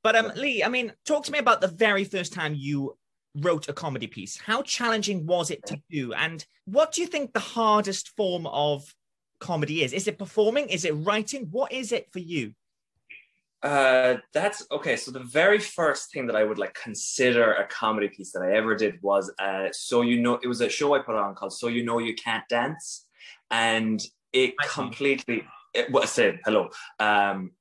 But 0.03 0.15
um, 0.15 0.31
Lee, 0.35 0.63
I 0.63 0.69
mean, 0.69 0.93
talk 1.05 1.25
to 1.25 1.31
me 1.31 1.39
about 1.39 1.61
the 1.61 1.67
very 1.67 2.05
first 2.05 2.31
time 2.31 2.55
you 2.55 2.97
wrote 3.35 3.67
a 3.67 3.73
comedy 3.73 4.07
piece. 4.07 4.39
How 4.39 4.61
challenging 4.61 5.25
was 5.25 5.51
it 5.51 5.65
to 5.67 5.81
do, 5.89 6.13
and 6.13 6.45
what 6.65 6.93
do 6.93 7.01
you 7.01 7.07
think 7.07 7.33
the 7.33 7.39
hardest 7.39 8.15
form 8.15 8.47
of 8.47 8.83
comedy 9.39 9.83
is? 9.83 9.93
Is 9.93 10.07
it 10.07 10.17
performing? 10.17 10.69
Is 10.69 10.85
it 10.85 10.91
writing? 10.91 11.47
What 11.51 11.71
is 11.71 11.91
it 11.91 12.11
for 12.11 12.19
you? 12.19 12.53
Uh, 13.61 14.15
that's 14.33 14.65
okay. 14.71 14.95
So 14.95 15.11
the 15.11 15.19
very 15.19 15.59
first 15.59 16.13
thing 16.13 16.27
that 16.27 16.35
I 16.35 16.43
would 16.45 16.57
like 16.57 16.73
consider 16.73 17.53
a 17.53 17.67
comedy 17.67 18.07
piece 18.07 18.31
that 18.31 18.41
I 18.41 18.53
ever 18.55 18.75
did 18.75 19.01
was 19.01 19.31
uh, 19.37 19.67
so 19.71 20.01
you 20.01 20.21
know 20.21 20.39
it 20.41 20.47
was 20.47 20.61
a 20.61 20.69
show 20.69 20.95
I 20.95 20.99
put 20.99 21.15
on 21.15 21.35
called 21.35 21.53
So 21.53 21.67
You 21.67 21.83
Know 21.83 21.99
You 21.99 22.15
Can't 22.15 22.47
Dance, 22.49 23.05
and 23.51 24.01
it 24.31 24.53
completely 24.65 25.43
it, 25.73 25.91
well, 25.91 26.07
said 26.07 26.39
hello. 26.45 26.69
Um, 26.99 27.51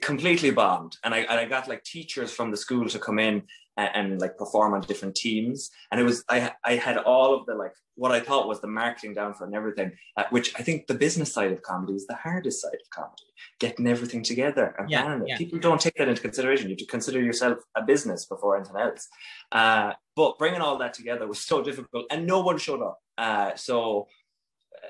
completely 0.00 0.52
bombed, 0.52 0.96
and 1.02 1.12
I 1.12 1.18
and 1.20 1.40
I 1.40 1.44
got 1.44 1.68
like 1.68 1.82
teachers 1.82 2.32
from 2.32 2.52
the 2.52 2.56
school 2.56 2.88
to 2.88 2.98
come 3.00 3.18
in 3.18 3.42
and, 3.80 4.12
and, 4.12 4.20
like 4.20 4.36
perform 4.36 4.74
on 4.74 4.80
different 4.82 5.14
teams, 5.14 5.70
and 5.90 6.00
it 6.00 6.04
was 6.04 6.24
I 6.28 6.52
I 6.64 6.74
had 6.76 6.98
all 6.98 7.34
of 7.34 7.46
the 7.46 7.54
like 7.54 7.72
what 7.94 8.12
I 8.12 8.20
thought 8.20 8.48
was 8.48 8.60
the 8.60 8.66
marketing 8.66 9.14
down 9.14 9.34
for 9.34 9.44
and 9.44 9.54
everything, 9.54 9.92
uh, 10.16 10.24
which 10.30 10.54
I 10.58 10.62
think 10.62 10.86
the 10.86 10.94
business 10.94 11.32
side 11.32 11.52
of 11.52 11.62
comedy 11.62 11.94
is 11.94 12.06
the 12.06 12.14
hardest 12.14 12.62
side 12.62 12.74
of 12.74 12.90
comedy, 12.90 13.22
getting 13.58 13.86
everything 13.86 14.22
together 14.22 14.74
and 14.78 14.90
yeah, 14.90 15.02
planning 15.02 15.22
it. 15.22 15.28
Yeah. 15.28 15.36
People 15.36 15.58
don't 15.58 15.80
take 15.80 15.96
that 15.96 16.08
into 16.08 16.22
consideration. 16.22 16.68
You 16.68 16.72
have 16.72 16.78
to 16.78 16.86
consider 16.86 17.20
yourself 17.20 17.58
a 17.76 17.82
business 17.82 18.24
before 18.24 18.56
anything 18.56 18.76
else. 18.76 19.06
Uh, 19.52 19.92
but 20.16 20.38
bringing 20.38 20.60
all 20.60 20.78
that 20.78 20.94
together 20.94 21.26
was 21.26 21.40
so 21.40 21.62
difficult, 21.62 22.06
and 22.10 22.26
no 22.26 22.40
one 22.40 22.58
showed 22.58 22.82
up. 22.82 22.98
Uh, 23.18 23.54
so 23.54 24.08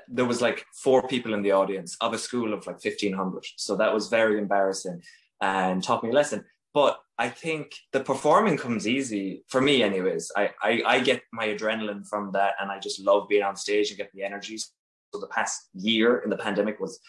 there 0.07 0.25
was 0.25 0.41
like 0.41 0.65
four 0.73 1.07
people 1.07 1.33
in 1.33 1.41
the 1.41 1.51
audience 1.51 1.97
of 2.01 2.13
a 2.13 2.17
school 2.17 2.53
of 2.53 2.65
like 2.65 2.83
1500 2.83 3.45
so 3.57 3.75
that 3.75 3.93
was 3.93 4.07
very 4.07 4.37
embarrassing 4.37 5.01
and 5.41 5.83
taught 5.83 6.03
me 6.03 6.09
a 6.09 6.13
lesson 6.13 6.43
but 6.73 6.99
i 7.17 7.27
think 7.29 7.73
the 7.91 7.99
performing 7.99 8.57
comes 8.57 8.87
easy 8.87 9.43
for 9.47 9.61
me 9.61 9.83
anyways. 9.83 10.31
I, 10.35 10.51
I, 10.61 10.83
I 10.85 10.99
get 10.99 11.21
my 11.31 11.47
adrenaline 11.47 12.07
from 12.07 12.31
that 12.33 12.53
and 12.59 12.71
i 12.71 12.79
just 12.79 12.99
love 12.99 13.27
being 13.29 13.43
on 13.43 13.55
stage 13.55 13.89
and 13.89 13.97
get 13.97 14.11
the 14.13 14.23
energy. 14.23 14.57
So 14.57 15.19
the 15.19 15.27
past 15.27 15.69
year 15.73 16.19
in 16.19 16.29
the 16.29 16.37
pandemic 16.37 16.79
was 16.79 16.99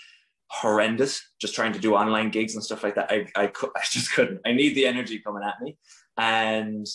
horrendous 0.53 1.23
just 1.41 1.55
trying 1.55 1.73
to 1.73 1.79
do 1.79 1.95
online 1.95 2.31
gigs 2.31 2.55
and 2.55 2.63
stuff 2.63 2.83
like 2.83 2.95
that. 2.97 3.11
I 3.11 3.27
i, 3.37 3.45
I 3.77 3.83
just 3.91 4.13
couldn't. 4.13 4.41
I 4.45 4.53
need 4.53 4.75
the 4.75 4.87
energy 4.87 5.19
coming 5.19 5.43
at 5.43 5.61
me. 5.63 5.79
And 6.17 6.87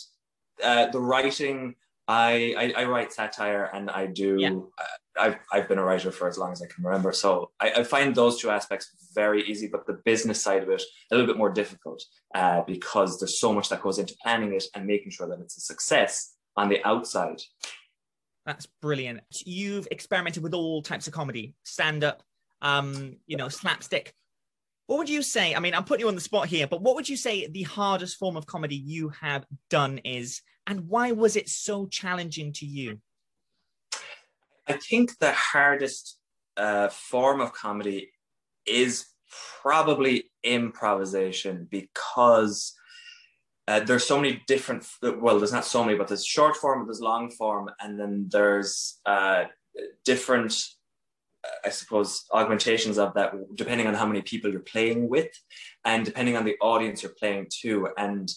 uh, 0.64 0.88
the 0.88 1.00
writing 1.00 1.76
I, 2.08 2.74
I, 2.78 2.82
I 2.82 2.86
write 2.86 3.12
satire 3.12 3.70
and 3.74 3.90
I 3.90 4.06
do. 4.06 4.38
Yeah. 4.40 4.52
Uh, 4.52 4.84
I've 5.20 5.38
I've 5.52 5.68
been 5.68 5.80
a 5.80 5.84
writer 5.84 6.12
for 6.12 6.28
as 6.28 6.38
long 6.38 6.52
as 6.52 6.62
I 6.62 6.68
can 6.68 6.84
remember, 6.84 7.12
so 7.12 7.50
I, 7.60 7.72
I, 7.78 7.84
find 7.84 8.14
those 8.14 8.40
two 8.40 8.52
aspects 8.52 8.92
very 9.16 9.44
easy. 9.50 9.68
But 9.68 9.88
the 9.88 10.00
business 10.06 10.42
side 10.42 10.62
of 10.62 10.70
it 10.70 10.84
a 11.12 11.16
little 11.16 11.26
bit 11.26 11.38
more 11.38 11.50
difficult 11.50 12.04
uh, 12.36 12.62
because 12.68 13.20
there's 13.20 13.40
so 13.40 13.52
much 13.52 13.70
that 13.70 13.82
goes 13.82 13.98
into 13.98 14.16
planning 14.22 14.54
it 14.54 14.66
and 14.76 14.86
making 14.86 15.12
sure 15.12 15.28
that 15.28 15.40
it's 15.40 15.58
a 15.58 15.62
success 15.62 16.36
on 16.56 16.70
the 16.70 16.86
outside. 16.86 17.42
That's 18.46 18.68
brilliant. 18.82 19.22
You've 19.46 19.88
experimented 19.92 20.44
with 20.44 20.54
all 20.54 20.82
types 20.82 21.08
of 21.08 21.14
comedy, 21.14 21.56
stand 21.64 22.04
up, 22.04 22.24
um, 22.62 23.18
you 23.26 23.38
know, 23.38 23.50
slapstick. 23.50 24.14
What 24.86 25.00
would 25.00 25.10
you 25.10 25.22
say? 25.22 25.54
I 25.54 25.60
mean, 25.60 25.74
I'm 25.74 25.84
putting 25.84 26.06
you 26.06 26.08
on 26.08 26.16
the 26.16 26.22
spot 26.22 26.48
here, 26.48 26.68
but 26.68 26.82
what 26.82 26.96
would 26.96 27.10
you 27.10 27.18
say 27.18 27.48
the 27.48 27.64
hardest 27.64 28.18
form 28.18 28.38
of 28.38 28.46
comedy 28.46 28.76
you 28.76 29.10
have 29.10 29.46
done 29.70 29.98
is? 30.00 30.42
And 30.68 30.88
why 30.90 31.14
was 31.14 31.36
it 31.36 31.50
so 31.50 31.88
challenging 31.88 32.52
to 32.54 32.66
you? 32.66 33.00
I 34.68 34.74
think 34.74 35.18
the 35.18 35.32
hardest 35.32 36.20
uh, 36.58 36.90
form 36.90 37.40
of 37.42 37.54
comedy 37.54 38.12
is 38.66 39.06
probably 39.62 40.30
improvisation 40.44 41.68
because 41.72 42.74
uh, 43.68 43.80
there's 43.80 44.06
so 44.06 44.20
many 44.20 44.42
different 44.48 44.86
well 45.02 45.38
there's 45.38 45.52
not 45.52 45.66
so 45.66 45.84
many 45.84 45.98
but 45.98 46.08
there's 46.08 46.26
short 46.26 46.56
form 46.56 46.86
there's 46.86 47.02
long 47.02 47.30
form 47.30 47.70
and 47.82 48.00
then 48.00 48.28
there's 48.32 49.00
uh, 49.06 49.44
different 50.06 50.54
I 51.66 51.70
suppose, 51.70 52.26
augmentations 52.32 52.98
of 52.98 53.14
that 53.14 53.34
depending 53.56 53.88
on 53.88 53.94
how 53.94 54.06
many 54.06 54.22
people 54.22 54.52
you're 54.52 54.60
playing 54.62 55.10
with 55.10 55.30
and 55.86 56.06
depending 56.06 56.36
on 56.36 56.46
the 56.46 56.58
audience 56.62 57.04
you're 57.04 57.16
playing 57.18 57.48
to. 57.62 57.90
And 57.98 58.30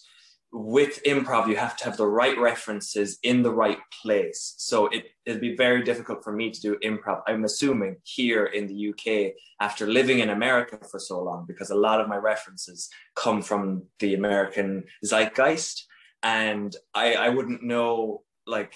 with 0.52 1.02
improv, 1.04 1.49
you 1.49 1.57
have 1.57 1.76
to 1.76 1.85
have 1.85 1.97
the 1.97 2.07
right 2.07 2.37
references 2.38 3.19
in 3.23 3.42
the 3.42 3.52
right 3.52 3.78
place. 4.02 4.54
So 4.59 4.88
it, 4.88 5.04
it'd 5.25 5.40
be 5.40 5.54
very 5.54 5.83
difficult 5.85 6.25
for 6.25 6.33
me 6.33 6.50
to 6.50 6.61
do 6.61 6.78
improv, 6.83 7.23
I'm 7.26 7.45
assuming, 7.45 7.97
here 8.02 8.47
in 8.47 8.66
the 8.66 8.88
UK 8.90 9.35
after 9.61 9.87
living 9.87 10.19
in 10.19 10.30
America 10.30 10.78
for 10.90 10.99
so 10.99 11.23
long, 11.23 11.45
because 11.47 11.71
a 11.71 11.76
lot 11.76 12.00
of 12.00 12.09
my 12.09 12.16
references 12.16 12.88
come 13.14 13.42
from 13.42 13.85
the 14.00 14.14
American 14.14 14.85
zeitgeist. 15.04 15.87
And 16.23 16.75
I, 16.95 17.14
I 17.14 17.28
wouldn't 17.28 17.62
know, 17.62 18.23
like, 18.47 18.75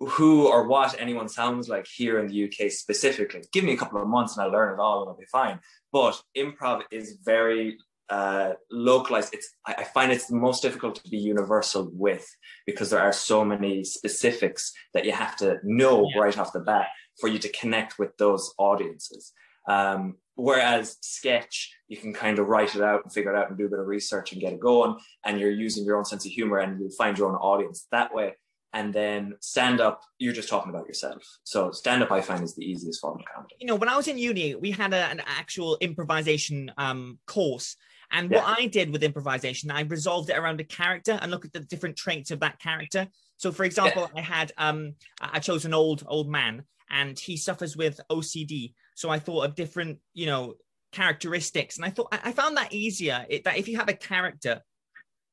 who 0.00 0.48
or 0.48 0.66
what 0.66 0.98
anyone 1.00 1.28
sounds 1.28 1.68
like 1.68 1.86
here 1.86 2.18
in 2.18 2.26
the 2.26 2.44
UK 2.44 2.70
specifically. 2.70 3.42
Give 3.52 3.64
me 3.64 3.72
a 3.72 3.76
couple 3.76 4.00
of 4.00 4.08
months 4.08 4.36
and 4.36 4.44
I'll 4.44 4.52
learn 4.52 4.74
it 4.74 4.80
all 4.80 5.02
and 5.02 5.10
I'll 5.10 5.16
be 5.16 5.26
fine. 5.26 5.60
But 5.92 6.20
improv 6.36 6.82
is 6.90 7.18
very 7.24 7.78
uh, 8.08 8.52
localized. 8.70 9.34
It's 9.34 9.54
I 9.66 9.84
find 9.84 10.12
it's 10.12 10.26
the 10.26 10.36
most 10.36 10.62
difficult 10.62 10.96
to 10.96 11.10
be 11.10 11.18
universal 11.18 11.90
with 11.92 12.26
because 12.66 12.90
there 12.90 13.00
are 13.00 13.12
so 13.12 13.44
many 13.44 13.84
specifics 13.84 14.72
that 14.94 15.04
you 15.04 15.12
have 15.12 15.36
to 15.36 15.58
know 15.64 16.08
yeah. 16.14 16.20
right 16.20 16.38
off 16.38 16.52
the 16.52 16.60
bat 16.60 16.88
for 17.20 17.28
you 17.28 17.38
to 17.38 17.48
connect 17.52 17.98
with 17.98 18.16
those 18.16 18.52
audiences. 18.58 19.32
Um, 19.68 20.16
whereas 20.36 20.96
sketch, 21.00 21.74
you 21.88 21.96
can 21.96 22.12
kind 22.12 22.38
of 22.38 22.46
write 22.46 22.76
it 22.76 22.82
out 22.82 23.02
and 23.02 23.12
figure 23.12 23.34
it 23.34 23.38
out 23.38 23.48
and 23.48 23.58
do 23.58 23.66
a 23.66 23.70
bit 23.70 23.80
of 23.80 23.86
research 23.86 24.32
and 24.32 24.40
get 24.40 24.52
it 24.52 24.60
going, 24.60 24.96
and 25.24 25.40
you're 25.40 25.50
using 25.50 25.84
your 25.84 25.96
own 25.96 26.04
sense 26.04 26.24
of 26.24 26.30
humor 26.30 26.58
and 26.58 26.78
you'll 26.80 26.90
find 26.90 27.18
your 27.18 27.28
own 27.28 27.36
audience 27.36 27.86
that 27.90 28.14
way 28.14 28.34
and 28.72 28.92
then 28.92 29.34
stand 29.40 29.80
up 29.80 30.02
you're 30.18 30.34
just 30.34 30.48
talking 30.48 30.70
about 30.70 30.86
yourself 30.86 31.22
so 31.44 31.70
stand 31.70 32.02
up 32.02 32.10
i 32.10 32.20
find 32.20 32.42
is 32.42 32.54
the 32.54 32.64
easiest 32.64 33.00
form 33.00 33.18
of 33.18 33.24
comedy 33.34 33.54
you 33.58 33.66
know 33.66 33.74
when 33.74 33.88
i 33.88 33.96
was 33.96 34.08
in 34.08 34.18
uni 34.18 34.54
we 34.54 34.70
had 34.70 34.92
a, 34.92 35.06
an 35.06 35.22
actual 35.26 35.78
improvisation 35.80 36.70
um, 36.76 37.18
course 37.26 37.76
and 38.12 38.30
yeah. 38.30 38.38
what 38.38 38.58
i 38.58 38.66
did 38.66 38.90
with 38.90 39.02
improvisation 39.02 39.70
i 39.70 39.82
resolved 39.82 40.30
it 40.30 40.38
around 40.38 40.60
a 40.60 40.64
character 40.64 41.18
and 41.20 41.30
look 41.30 41.44
at 41.44 41.52
the 41.52 41.60
different 41.60 41.96
traits 41.96 42.30
of 42.30 42.40
that 42.40 42.58
character 42.58 43.06
so 43.36 43.52
for 43.52 43.64
example 43.64 44.10
yeah. 44.14 44.20
i 44.20 44.22
had 44.22 44.52
um 44.58 44.94
i 45.20 45.38
chose 45.38 45.64
an 45.64 45.74
old 45.74 46.04
old 46.06 46.28
man 46.28 46.62
and 46.90 47.18
he 47.18 47.36
suffers 47.36 47.76
with 47.76 48.00
ocd 48.10 48.74
so 48.94 49.10
i 49.10 49.18
thought 49.18 49.44
of 49.44 49.54
different 49.54 49.98
you 50.14 50.26
know 50.26 50.54
characteristics 50.92 51.76
and 51.76 51.84
i 51.84 51.90
thought 51.90 52.08
i 52.24 52.32
found 52.32 52.56
that 52.56 52.72
easier 52.72 53.26
it, 53.28 53.44
that 53.44 53.58
if 53.58 53.68
you 53.68 53.76
have 53.76 53.88
a 53.88 53.94
character 53.94 54.62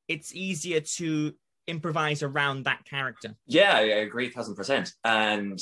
it's 0.08 0.34
easier 0.34 0.80
to 0.80 1.32
improvise 1.66 2.22
around 2.22 2.64
that 2.64 2.84
character. 2.84 3.34
Yeah, 3.46 3.76
I 3.76 3.80
agree, 3.80 4.28
thousand 4.28 4.54
percent. 4.54 4.92
And 5.04 5.58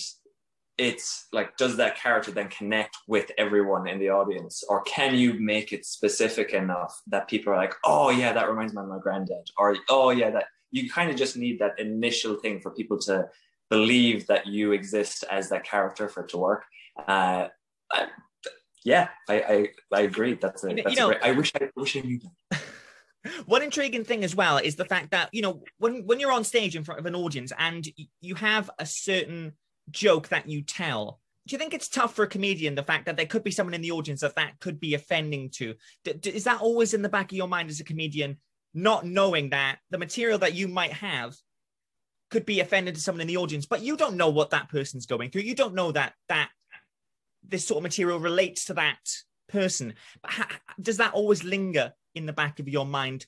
it's 0.78 1.26
like, 1.32 1.56
does 1.56 1.76
that 1.76 1.96
character 1.96 2.30
then 2.30 2.48
connect 2.48 2.96
with 3.06 3.30
everyone 3.36 3.86
in 3.86 3.98
the 3.98 4.10
audience, 4.10 4.64
or 4.68 4.82
can 4.82 5.14
you 5.14 5.34
make 5.34 5.72
it 5.72 5.84
specific 5.84 6.52
enough 6.52 7.00
that 7.08 7.28
people 7.28 7.52
are 7.52 7.56
like, 7.56 7.74
oh 7.84 8.10
yeah, 8.10 8.32
that 8.32 8.48
reminds 8.48 8.74
me 8.74 8.80
of 8.80 8.88
my 8.88 8.98
granddad, 8.98 9.50
or 9.58 9.76
oh 9.88 10.10
yeah, 10.10 10.30
that 10.30 10.46
you 10.70 10.90
kind 10.90 11.10
of 11.10 11.16
just 11.16 11.36
need 11.36 11.58
that 11.58 11.78
initial 11.78 12.36
thing 12.36 12.60
for 12.60 12.70
people 12.70 12.98
to 12.98 13.28
believe 13.68 14.26
that 14.26 14.46
you 14.46 14.72
exist 14.72 15.24
as 15.30 15.50
that 15.50 15.64
character 15.64 16.08
for 16.08 16.24
it 16.24 16.28
to 16.30 16.38
work. 16.38 16.64
Uh, 17.06 17.48
I, 17.90 18.06
yeah, 18.84 19.08
I, 19.28 19.34
I, 19.34 19.68
I 19.92 20.00
agree. 20.02 20.34
That's 20.34 20.64
a, 20.64 20.74
that's 20.74 20.90
you 20.90 20.96
know, 20.96 21.08
great. 21.08 21.22
I 21.22 21.32
wish 21.32 21.52
I 21.54 21.70
wish 21.76 21.96
I 21.96 22.00
knew 22.00 22.20
that. 22.50 22.60
One 23.46 23.62
intriguing 23.62 24.04
thing 24.04 24.24
as 24.24 24.34
well 24.34 24.58
is 24.58 24.74
the 24.74 24.84
fact 24.84 25.12
that 25.12 25.28
you 25.32 25.42
know 25.42 25.62
when 25.78 26.06
when 26.06 26.18
you're 26.18 26.32
on 26.32 26.44
stage 26.44 26.74
in 26.74 26.82
front 26.82 26.98
of 26.98 27.06
an 27.06 27.14
audience 27.14 27.52
and 27.58 27.86
you 28.20 28.34
have 28.34 28.68
a 28.78 28.86
certain 28.86 29.52
joke 29.90 30.28
that 30.28 30.48
you 30.48 30.62
tell. 30.62 31.20
Do 31.46 31.54
you 31.54 31.58
think 31.58 31.74
it's 31.74 31.88
tough 31.88 32.14
for 32.14 32.22
a 32.22 32.28
comedian 32.28 32.74
the 32.74 32.84
fact 32.84 33.06
that 33.06 33.16
there 33.16 33.26
could 33.26 33.42
be 33.42 33.50
someone 33.50 33.74
in 33.74 33.82
the 33.82 33.90
audience 33.90 34.20
that 34.20 34.36
that 34.36 34.60
could 34.60 34.78
be 34.78 34.94
offending 34.94 35.50
to? 35.50 35.74
D- 36.04 36.12
d- 36.12 36.30
is 36.30 36.44
that 36.44 36.60
always 36.60 36.94
in 36.94 37.02
the 37.02 37.08
back 37.08 37.32
of 37.32 37.36
your 37.36 37.48
mind 37.48 37.68
as 37.68 37.80
a 37.80 37.84
comedian, 37.84 38.38
not 38.74 39.04
knowing 39.04 39.50
that 39.50 39.78
the 39.90 39.98
material 39.98 40.38
that 40.38 40.54
you 40.54 40.68
might 40.68 40.92
have 40.92 41.34
could 42.30 42.46
be 42.46 42.60
offended 42.60 42.94
to 42.94 43.00
someone 43.00 43.20
in 43.20 43.26
the 43.26 43.36
audience, 43.36 43.66
but 43.66 43.82
you 43.82 43.96
don't 43.96 44.16
know 44.16 44.30
what 44.30 44.50
that 44.50 44.68
person's 44.68 45.06
going 45.06 45.30
through. 45.30 45.42
You 45.42 45.54
don't 45.54 45.74
know 45.74 45.92
that 45.92 46.14
that 46.28 46.50
this 47.46 47.66
sort 47.66 47.78
of 47.78 47.82
material 47.82 48.18
relates 48.18 48.66
to 48.66 48.74
that 48.74 49.00
person. 49.48 49.94
But 50.22 50.32
does 50.80 50.96
that 50.98 51.12
always 51.12 51.44
linger 51.44 51.92
in 52.14 52.26
the 52.26 52.32
back 52.32 52.58
of 52.58 52.68
your 52.68 52.86
mind 52.86 53.26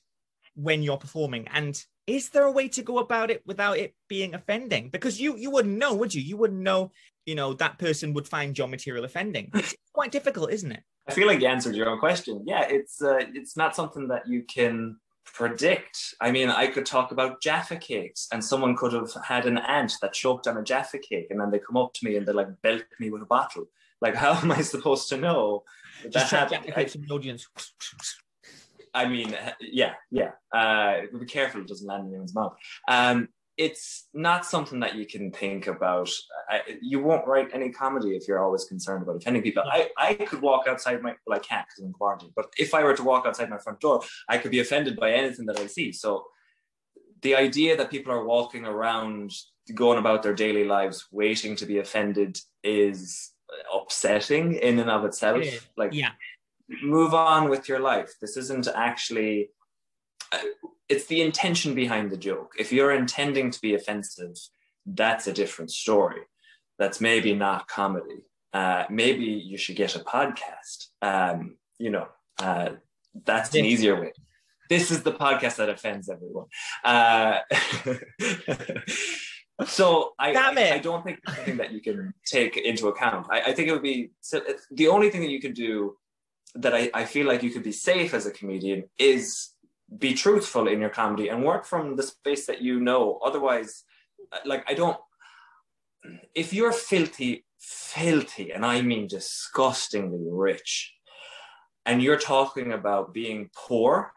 when 0.55 0.81
you're 0.81 0.97
performing 0.97 1.47
and 1.49 1.81
is 2.07 2.29
there 2.29 2.43
a 2.43 2.51
way 2.51 2.67
to 2.69 2.81
go 2.81 2.99
about 2.99 3.31
it 3.31 3.41
without 3.45 3.77
it 3.77 3.95
being 4.07 4.33
offending? 4.33 4.89
Because 4.89 5.19
you 5.19 5.37
you 5.37 5.49
wouldn't 5.49 5.77
know 5.77 5.93
would 5.93 6.13
you? 6.13 6.21
You 6.21 6.37
wouldn't 6.37 6.61
know 6.61 6.91
you 7.25 7.35
know 7.35 7.53
that 7.53 7.79
person 7.79 8.13
would 8.13 8.27
find 8.27 8.57
your 8.57 8.67
material 8.67 9.05
offending. 9.05 9.49
It's 9.53 9.75
quite 9.93 10.11
difficult 10.11 10.51
isn't 10.51 10.71
it? 10.71 10.83
I 11.07 11.13
feel 11.13 11.27
like 11.27 11.41
you 11.41 11.47
answered 11.47 11.75
your 11.75 11.89
own 11.89 11.99
question. 11.99 12.43
Yeah 12.45 12.65
it's 12.69 13.01
uh, 13.01 13.19
it's 13.33 13.57
not 13.57 13.75
something 13.75 14.07
that 14.09 14.27
you 14.27 14.43
can 14.43 14.97
predict. 15.25 16.13
I 16.21 16.31
mean 16.31 16.49
i 16.49 16.67
could 16.67 16.85
talk 16.85 17.11
about 17.11 17.41
jaffa 17.41 17.77
cakes 17.77 18.27
and 18.31 18.43
someone 18.43 18.75
could 18.75 18.93
have 18.93 19.11
had 19.23 19.47
an 19.47 19.57
aunt 19.57 19.93
that 20.01 20.13
choked 20.13 20.47
on 20.47 20.57
a 20.57 20.63
jaffa 20.63 20.99
cake 20.99 21.27
and 21.31 21.39
then 21.39 21.49
they 21.49 21.59
come 21.59 21.77
up 21.77 21.93
to 21.93 22.05
me 22.05 22.15
and 22.15 22.27
they 22.27 22.33
like 22.33 22.61
belt 22.61 22.83
me 22.99 23.09
with 23.09 23.23
a 23.23 23.25
bottle. 23.25 23.65
Like 24.01 24.15
how 24.23 24.33
am 24.33 24.51
i 24.51 24.61
supposed 24.61 25.09
to 25.09 25.17
know? 25.17 25.63
That 26.03 26.11
Just 26.11 26.31
that 26.31 26.51
happened? 26.51 26.73
I, 26.75 26.83
the 26.83 27.13
audience 27.13 27.47
I 28.95 29.07
mean, 29.07 29.37
yeah, 29.59 29.93
yeah. 30.09 30.31
Uh, 30.53 31.01
be 31.19 31.25
careful 31.25 31.61
it 31.61 31.67
doesn't 31.67 31.87
land 31.87 32.03
in 32.03 32.09
anyone's 32.09 32.33
mouth. 32.33 32.55
Um, 32.87 33.27
it's 33.57 34.07
not 34.13 34.45
something 34.45 34.79
that 34.81 34.95
you 34.95 35.05
can 35.05 35.31
think 35.31 35.67
about. 35.67 36.09
I, 36.49 36.61
you 36.81 36.99
won't 37.01 37.27
write 37.27 37.51
any 37.53 37.69
comedy 37.69 38.15
if 38.15 38.27
you're 38.27 38.43
always 38.43 38.65
concerned 38.65 39.03
about 39.03 39.17
offending 39.17 39.43
people. 39.43 39.63
I, 39.65 39.89
I 39.97 40.13
could 40.15 40.41
walk 40.41 40.67
outside 40.67 41.01
my, 41.01 41.15
well, 41.25 41.37
I 41.37 41.39
can't 41.39 41.65
because 41.65 41.79
I'm 41.79 41.87
in 41.87 41.93
quarantine, 41.93 42.31
but 42.35 42.47
if 42.57 42.73
I 42.73 42.83
were 42.83 42.95
to 42.95 43.03
walk 43.03 43.25
outside 43.25 43.49
my 43.49 43.57
front 43.57 43.79
door, 43.79 44.01
I 44.27 44.37
could 44.37 44.51
be 44.51 44.59
offended 44.59 44.97
by 44.97 45.11
anything 45.11 45.45
that 45.45 45.59
I 45.59 45.67
see. 45.67 45.91
So 45.91 46.25
the 47.21 47.35
idea 47.35 47.77
that 47.77 47.89
people 47.89 48.11
are 48.11 48.25
walking 48.25 48.65
around, 48.65 49.31
going 49.73 49.99
about 49.99 50.21
their 50.21 50.33
daily 50.33 50.65
lives, 50.65 51.07
waiting 51.11 51.55
to 51.57 51.65
be 51.65 51.77
offended 51.79 52.37
is 52.63 53.31
upsetting 53.73 54.53
in 54.55 54.79
and 54.79 54.89
of 54.89 55.05
itself. 55.05 55.45
Like, 55.77 55.93
Yeah. 55.93 56.09
Move 56.83 57.13
on 57.13 57.49
with 57.49 57.69
your 57.69 57.79
life. 57.79 58.13
This 58.21 58.37
isn't 58.37 58.67
actually, 58.67 59.49
uh, 60.31 60.39
it's 60.89 61.05
the 61.07 61.21
intention 61.21 61.75
behind 61.75 62.11
the 62.11 62.17
joke. 62.17 62.53
If 62.57 62.71
you're 62.71 62.91
intending 62.91 63.51
to 63.51 63.61
be 63.61 63.75
offensive, 63.75 64.35
that's 64.85 65.27
a 65.27 65.33
different 65.33 65.71
story. 65.71 66.21
That's 66.77 67.01
maybe 67.01 67.33
not 67.33 67.67
comedy. 67.67 68.23
Uh, 68.53 68.85
maybe 68.89 69.25
you 69.25 69.57
should 69.57 69.75
get 69.75 69.95
a 69.95 69.99
podcast. 69.99 70.87
Um, 71.01 71.57
you 71.77 71.89
know, 71.89 72.07
uh, 72.39 72.69
that's 73.25 73.53
an 73.55 73.65
easier 73.65 73.99
way. 73.99 74.13
This 74.69 74.91
is 74.91 75.03
the 75.03 75.11
podcast 75.11 75.57
that 75.57 75.69
offends 75.69 76.09
everyone. 76.09 76.47
Uh, 76.83 77.39
so 79.65 80.13
I, 80.17 80.33
I. 80.33 80.73
I 80.73 80.77
don't 80.79 81.03
think 81.03 81.19
something 81.27 81.57
that 81.57 81.71
you 81.71 81.81
can 81.81 82.13
take 82.25 82.57
into 82.57 82.87
account. 82.87 83.27
I, 83.29 83.41
I 83.41 83.53
think 83.53 83.69
it 83.69 83.73
would 83.73 83.83
be 83.83 84.11
so 84.21 84.41
the 84.71 84.87
only 84.87 85.09
thing 85.09 85.21
that 85.21 85.29
you 85.29 85.39
can 85.39 85.53
do 85.53 85.95
that 86.55 86.73
I, 86.73 86.89
I 86.93 87.05
feel 87.05 87.27
like 87.27 87.43
you 87.43 87.51
could 87.51 87.63
be 87.63 87.71
safe 87.71 88.13
as 88.13 88.25
a 88.25 88.31
comedian 88.31 88.85
is 88.97 89.49
be 89.97 90.13
truthful 90.13 90.67
in 90.67 90.79
your 90.79 90.89
comedy 90.89 91.29
and 91.29 91.43
work 91.43 91.65
from 91.65 91.95
the 91.95 92.03
space 92.03 92.47
that 92.47 92.61
you 92.61 92.79
know. 92.79 93.19
Otherwise, 93.23 93.83
uh, 94.31 94.39
like 94.45 94.63
I 94.67 94.73
don't. 94.73 94.97
If 96.33 96.53
you're 96.53 96.71
filthy, 96.71 97.45
filthy, 97.59 98.51
and 98.51 98.65
I 98.65 98.81
mean 98.81 99.07
disgustingly 99.07 100.27
rich, 100.29 100.93
and 101.85 102.01
you're 102.01 102.19
talking 102.19 102.71
about 102.73 103.13
being 103.13 103.49
poor, 103.55 104.13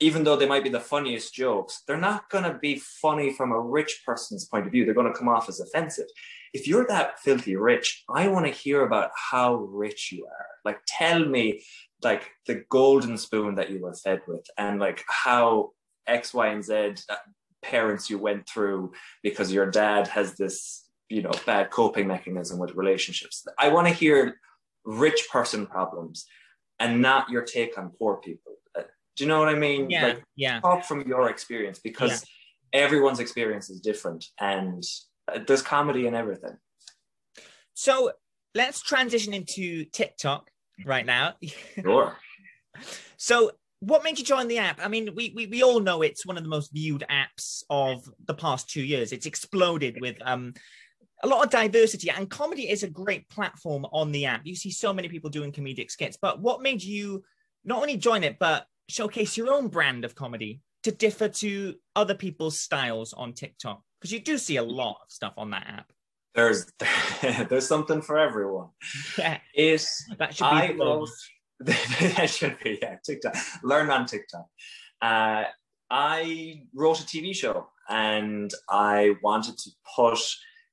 even 0.00 0.24
though 0.24 0.36
they 0.36 0.46
might 0.46 0.64
be 0.64 0.70
the 0.70 0.80
funniest 0.80 1.34
jokes, 1.34 1.82
they're 1.86 1.96
not 1.96 2.28
going 2.28 2.44
to 2.44 2.58
be 2.58 2.76
funny 2.76 3.32
from 3.32 3.52
a 3.52 3.60
rich 3.60 4.02
person's 4.04 4.44
point 4.46 4.66
of 4.66 4.72
view. 4.72 4.84
They're 4.84 4.94
going 4.94 5.12
to 5.12 5.18
come 5.18 5.28
off 5.28 5.48
as 5.48 5.60
offensive. 5.60 6.06
If 6.52 6.66
you're 6.66 6.86
that 6.88 7.20
filthy 7.20 7.56
rich, 7.56 8.04
I 8.08 8.28
want 8.28 8.46
to 8.46 8.52
hear 8.52 8.84
about 8.84 9.10
how 9.14 9.54
rich 9.54 10.10
you 10.12 10.26
are. 10.26 10.46
Like, 10.64 10.80
tell 10.86 11.24
me, 11.24 11.62
like, 12.02 12.30
the 12.46 12.64
golden 12.70 13.16
spoon 13.18 13.54
that 13.56 13.70
you 13.70 13.80
were 13.80 13.94
fed 13.94 14.22
with, 14.26 14.46
and 14.58 14.80
like 14.80 15.04
how 15.08 15.70
X, 16.06 16.34
Y, 16.34 16.46
and 16.48 16.64
Z 16.64 16.94
uh, 17.08 17.16
parents 17.62 18.10
you 18.10 18.18
went 18.18 18.48
through 18.48 18.92
because 19.22 19.52
your 19.52 19.70
dad 19.70 20.08
has 20.08 20.34
this, 20.34 20.86
you 21.08 21.22
know, 21.22 21.32
bad 21.46 21.70
coping 21.70 22.06
mechanism 22.06 22.58
with 22.58 22.74
relationships. 22.74 23.46
I 23.58 23.68
want 23.68 23.88
to 23.88 23.94
hear 23.94 24.36
rich 24.84 25.28
person 25.30 25.66
problems 25.66 26.26
and 26.78 27.00
not 27.00 27.30
your 27.30 27.42
take 27.42 27.78
on 27.78 27.90
poor 27.98 28.16
people. 28.16 28.52
Do 29.16 29.24
you 29.24 29.28
know 29.28 29.38
what 29.38 29.48
I 29.48 29.54
mean? 29.54 29.90
Yeah. 29.90 30.06
Like, 30.06 30.24
yeah. 30.36 30.60
talk 30.60 30.84
from 30.84 31.06
your 31.06 31.28
experience 31.28 31.78
because 31.78 32.24
everyone's 32.72 33.20
experience 33.20 33.70
is 33.70 33.80
different 33.80 34.26
and 34.40 34.82
uh, 35.32 35.38
there's 35.46 35.62
comedy 35.62 36.06
in 36.06 36.14
everything. 36.14 36.56
So 37.74 38.12
let's 38.54 38.82
transition 38.82 39.34
into 39.34 39.84
TikTok 39.84 40.50
right 40.84 41.06
now. 41.06 41.34
Sure. 41.80 42.16
So, 43.16 43.52
what 43.78 44.02
made 44.02 44.18
you 44.18 44.24
join 44.24 44.48
the 44.48 44.58
app? 44.58 44.80
I 44.82 44.88
mean, 44.88 45.14
we, 45.14 45.32
we 45.36 45.46
we 45.46 45.62
all 45.62 45.78
know 45.78 46.02
it's 46.02 46.26
one 46.26 46.36
of 46.36 46.42
the 46.42 46.48
most 46.48 46.72
viewed 46.72 47.04
apps 47.08 47.62
of 47.70 48.08
the 48.26 48.34
past 48.34 48.68
two 48.68 48.82
years. 48.82 49.12
It's 49.12 49.26
exploded 49.26 49.98
with 50.00 50.16
um 50.24 50.54
a 51.22 51.28
lot 51.28 51.44
of 51.44 51.50
diversity, 51.50 52.10
and 52.10 52.28
comedy 52.28 52.68
is 52.68 52.82
a 52.82 52.90
great 52.90 53.28
platform 53.28 53.86
on 53.92 54.10
the 54.10 54.26
app. 54.26 54.40
You 54.44 54.56
see 54.56 54.70
so 54.70 54.92
many 54.92 55.08
people 55.08 55.30
doing 55.30 55.52
comedic 55.52 55.90
skits. 55.90 56.18
But 56.20 56.40
what 56.40 56.62
made 56.62 56.82
you 56.82 57.22
not 57.64 57.80
only 57.80 57.96
join 57.96 58.24
it, 58.24 58.38
but 58.38 58.66
showcase 58.88 59.36
your 59.36 59.52
own 59.52 59.68
brand 59.68 60.04
of 60.04 60.14
comedy 60.14 60.60
to 60.82 60.92
differ 60.92 61.28
to 61.28 61.74
other 61.96 62.14
people's 62.14 62.58
styles 62.58 63.12
on 63.12 63.32
TikTok? 63.32 63.82
Because 64.00 64.12
you 64.12 64.20
do 64.20 64.38
see 64.38 64.56
a 64.56 64.62
lot 64.62 64.98
of 65.04 65.10
stuff 65.10 65.34
on 65.36 65.50
that 65.50 65.66
app. 65.66 65.92
There's 66.34 66.66
there's 67.48 67.66
something 67.66 68.02
for 68.02 68.18
everyone. 68.18 68.68
Yeah, 69.16 69.38
It 69.54 69.86
that 70.18 70.34
should 70.34 70.44
be. 70.44 70.48
I 70.50 70.72
love 70.72 71.08
that 71.60 72.28
should 72.28 72.58
be 72.62 72.78
yeah 72.82 72.96
TikTok. 73.04 73.34
Learn 73.62 73.90
on 73.90 74.06
TikTok. 74.06 74.46
Uh, 75.00 75.44
I 75.90 76.62
wrote 76.74 77.00
a 77.00 77.04
TV 77.04 77.34
show 77.34 77.68
and 77.88 78.50
I 78.68 79.14
wanted 79.22 79.58
to 79.58 79.70
put 79.94 80.18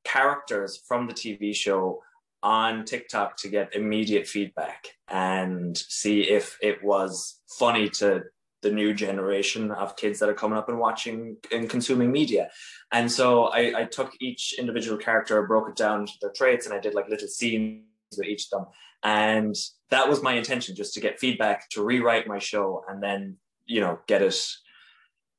characters 0.03 0.81
from 0.87 1.07
the 1.07 1.13
TV 1.13 1.55
show 1.55 1.99
on 2.43 2.85
TikTok 2.85 3.37
to 3.37 3.49
get 3.49 3.75
immediate 3.75 4.27
feedback 4.27 4.87
and 5.07 5.77
see 5.77 6.21
if 6.21 6.57
it 6.61 6.83
was 6.83 7.39
funny 7.47 7.89
to 7.89 8.23
the 8.61 8.71
new 8.71 8.93
generation 8.93 9.71
of 9.71 9.95
kids 9.95 10.19
that 10.19 10.29
are 10.29 10.33
coming 10.33 10.57
up 10.57 10.69
and 10.69 10.79
watching 10.79 11.37
and 11.51 11.69
consuming 11.69 12.11
media. 12.11 12.49
And 12.91 13.11
so 13.11 13.45
I, 13.45 13.81
I 13.81 13.83
took 13.85 14.13
each 14.19 14.55
individual 14.57 14.97
character, 14.97 15.45
broke 15.47 15.69
it 15.69 15.75
down 15.75 16.05
to 16.05 16.13
their 16.21 16.31
traits, 16.31 16.65
and 16.65 16.73
I 16.73 16.79
did 16.79 16.93
like 16.93 17.09
little 17.09 17.27
scenes 17.27 17.83
with 18.17 18.27
each 18.27 18.47
of 18.51 18.59
them. 18.59 18.67
And 19.03 19.55
that 19.89 20.07
was 20.07 20.21
my 20.21 20.33
intention, 20.33 20.75
just 20.75 20.93
to 20.93 20.99
get 20.99 21.19
feedback, 21.19 21.69
to 21.71 21.83
rewrite 21.83 22.27
my 22.27 22.37
show, 22.37 22.83
and 22.87 23.01
then 23.01 23.37
you 23.65 23.81
know 23.81 23.99
get 24.07 24.21
it 24.21 24.39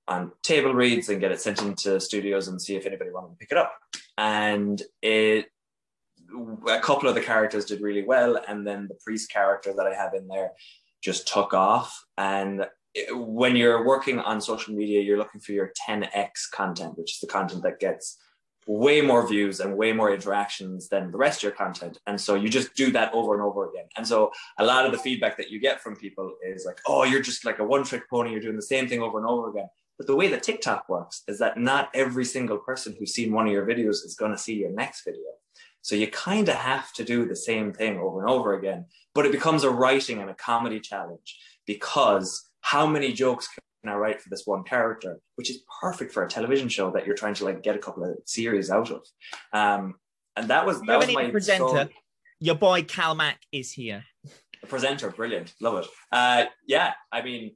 on 0.08 0.32
table 0.42 0.74
reads 0.74 1.08
and 1.08 1.20
get 1.20 1.30
it 1.30 1.40
sent 1.40 1.62
into 1.62 2.00
studios 2.00 2.48
and 2.48 2.60
see 2.60 2.74
if 2.74 2.86
anybody 2.86 3.10
wanted 3.10 3.30
to 3.30 3.36
pick 3.36 3.52
it 3.52 3.56
up. 3.56 3.72
And 4.18 4.82
it 5.00 5.46
a 6.68 6.80
couple 6.80 7.08
of 7.08 7.14
the 7.14 7.20
characters 7.20 7.64
did 7.64 7.80
really 7.80 8.04
well, 8.04 8.38
and 8.48 8.66
then 8.66 8.88
the 8.88 8.98
priest 9.04 9.30
character 9.30 9.72
that 9.76 9.86
I 9.86 9.94
have 9.94 10.14
in 10.14 10.28
there 10.28 10.52
just 11.02 11.26
took 11.28 11.54
off. 11.54 12.04
And 12.16 12.66
when 13.10 13.56
you're 13.56 13.84
working 13.84 14.18
on 14.20 14.40
social 14.40 14.74
media, 14.74 15.00
you're 15.00 15.18
looking 15.18 15.40
for 15.40 15.52
your 15.52 15.72
10x 15.88 16.50
content, 16.52 16.98
which 16.98 17.12
is 17.12 17.20
the 17.20 17.26
content 17.26 17.62
that 17.62 17.80
gets 17.80 18.18
way 18.66 19.00
more 19.00 19.26
views 19.26 19.60
and 19.60 19.76
way 19.76 19.92
more 19.92 20.14
interactions 20.14 20.88
than 20.88 21.10
the 21.10 21.18
rest 21.18 21.38
of 21.38 21.42
your 21.44 21.52
content. 21.52 21.98
And 22.06 22.20
so 22.20 22.34
you 22.36 22.48
just 22.48 22.74
do 22.74 22.92
that 22.92 23.12
over 23.12 23.34
and 23.34 23.42
over 23.42 23.68
again. 23.68 23.86
And 23.96 24.06
so 24.06 24.30
a 24.58 24.64
lot 24.64 24.86
of 24.86 24.92
the 24.92 24.98
feedback 24.98 25.36
that 25.38 25.50
you 25.50 25.58
get 25.58 25.80
from 25.80 25.96
people 25.96 26.32
is 26.46 26.64
like, 26.64 26.78
oh, 26.86 27.04
you're 27.04 27.22
just 27.22 27.44
like 27.44 27.58
a 27.58 27.64
one 27.64 27.82
trick 27.82 28.08
pony, 28.08 28.30
you're 28.30 28.40
doing 28.40 28.56
the 28.56 28.62
same 28.62 28.88
thing 28.88 29.00
over 29.00 29.18
and 29.18 29.26
over 29.26 29.50
again. 29.50 29.68
But 29.98 30.06
the 30.06 30.16
way 30.16 30.28
that 30.28 30.42
TikTok 30.42 30.88
works 30.88 31.22
is 31.28 31.38
that 31.40 31.58
not 31.58 31.90
every 31.94 32.24
single 32.24 32.58
person 32.58 32.94
who's 32.98 33.14
seen 33.14 33.32
one 33.32 33.46
of 33.46 33.52
your 33.52 33.66
videos 33.66 34.04
is 34.04 34.16
going 34.18 34.32
to 34.32 34.38
see 34.38 34.54
your 34.54 34.70
next 34.70 35.04
video. 35.04 35.22
So 35.82 35.94
you 35.94 36.06
kind 36.08 36.48
of 36.48 36.54
have 36.54 36.92
to 36.94 37.04
do 37.04 37.26
the 37.26 37.36
same 37.36 37.72
thing 37.72 37.98
over 37.98 38.20
and 38.20 38.30
over 38.30 38.54
again. 38.54 38.86
But 39.14 39.26
it 39.26 39.32
becomes 39.32 39.64
a 39.64 39.70
writing 39.70 40.20
and 40.20 40.30
a 40.30 40.34
comedy 40.34 40.80
challenge 40.80 41.38
because 41.66 42.48
how 42.60 42.86
many 42.86 43.12
jokes 43.12 43.48
can 43.82 43.92
I 43.92 43.96
write 43.96 44.22
for 44.22 44.30
this 44.30 44.46
one 44.46 44.62
character, 44.62 45.18
which 45.34 45.50
is 45.50 45.62
perfect 45.80 46.12
for 46.12 46.24
a 46.24 46.28
television 46.28 46.68
show 46.68 46.90
that 46.92 47.04
you're 47.06 47.16
trying 47.16 47.34
to 47.34 47.44
like 47.44 47.62
get 47.62 47.74
a 47.74 47.78
couple 47.78 48.04
of 48.04 48.16
series 48.26 48.70
out 48.70 48.90
of. 48.90 49.02
Um, 49.52 49.96
and 50.36 50.48
that 50.48 50.64
was 50.64 50.80
that 50.82 50.98
was 50.98 51.12
my 51.12 51.30
presenter? 51.30 51.90
Your 52.38 52.54
boy 52.54 52.82
Cal 52.82 53.14
Mack 53.14 53.40
is 53.52 53.72
here. 53.72 54.04
the 54.60 54.66
presenter, 54.66 55.10
brilliant, 55.10 55.54
love 55.60 55.84
it. 55.84 55.86
Uh, 56.10 56.46
yeah, 56.66 56.92
I 57.10 57.22
mean, 57.22 57.54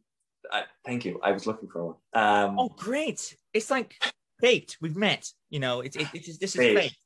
uh, 0.53 0.63
thank 0.85 1.05
you. 1.05 1.21
I 1.23 1.33
was 1.33 1.47
looking 1.47 1.69
for 1.69 1.87
one. 1.87 1.97
Um, 2.15 2.59
Oh, 2.59 2.69
great! 2.69 3.37
It's 3.55 3.71
like 3.71 3.95
fate. 4.41 4.77
We've 4.81 4.97
met. 4.97 5.31
You 5.51 5.61
know, 5.61 5.81
it's 5.81 5.97
it, 5.97 6.09
it 6.13 6.29
is 6.29 6.39
this 6.39 6.55
is 6.55 6.59
Fate. 6.59 6.77
fate. 6.77 6.97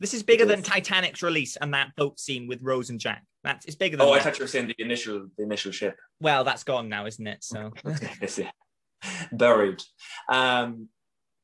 This 0.00 0.14
is 0.14 0.22
bigger 0.22 0.44
than. 0.46 0.62
Titanic's 0.62 1.22
release 1.22 1.56
and 1.56 1.74
that 1.74 1.94
boat 1.96 2.18
scene 2.18 2.48
with 2.48 2.60
Rose 2.62 2.90
and 2.90 2.98
Jack. 2.98 3.24
That's 3.44 3.66
it's 3.66 3.76
bigger 3.76 3.96
than. 3.96 4.06
oh, 4.06 4.12
I 4.12 4.20
thought 4.20 4.38
you 4.38 4.44
were 4.44 4.48
saying 4.48 4.68
the 4.68 4.74
initial 4.78 5.28
the 5.36 5.44
initial 5.44 5.72
ship. 5.72 5.96
Well, 6.20 6.42
that's 6.42 6.64
gone 6.64 6.88
now, 6.88 7.06
isn't 7.06 7.26
it? 7.26 7.44
So 7.44 7.72
buried. 9.32 9.82
Um, 10.28 10.88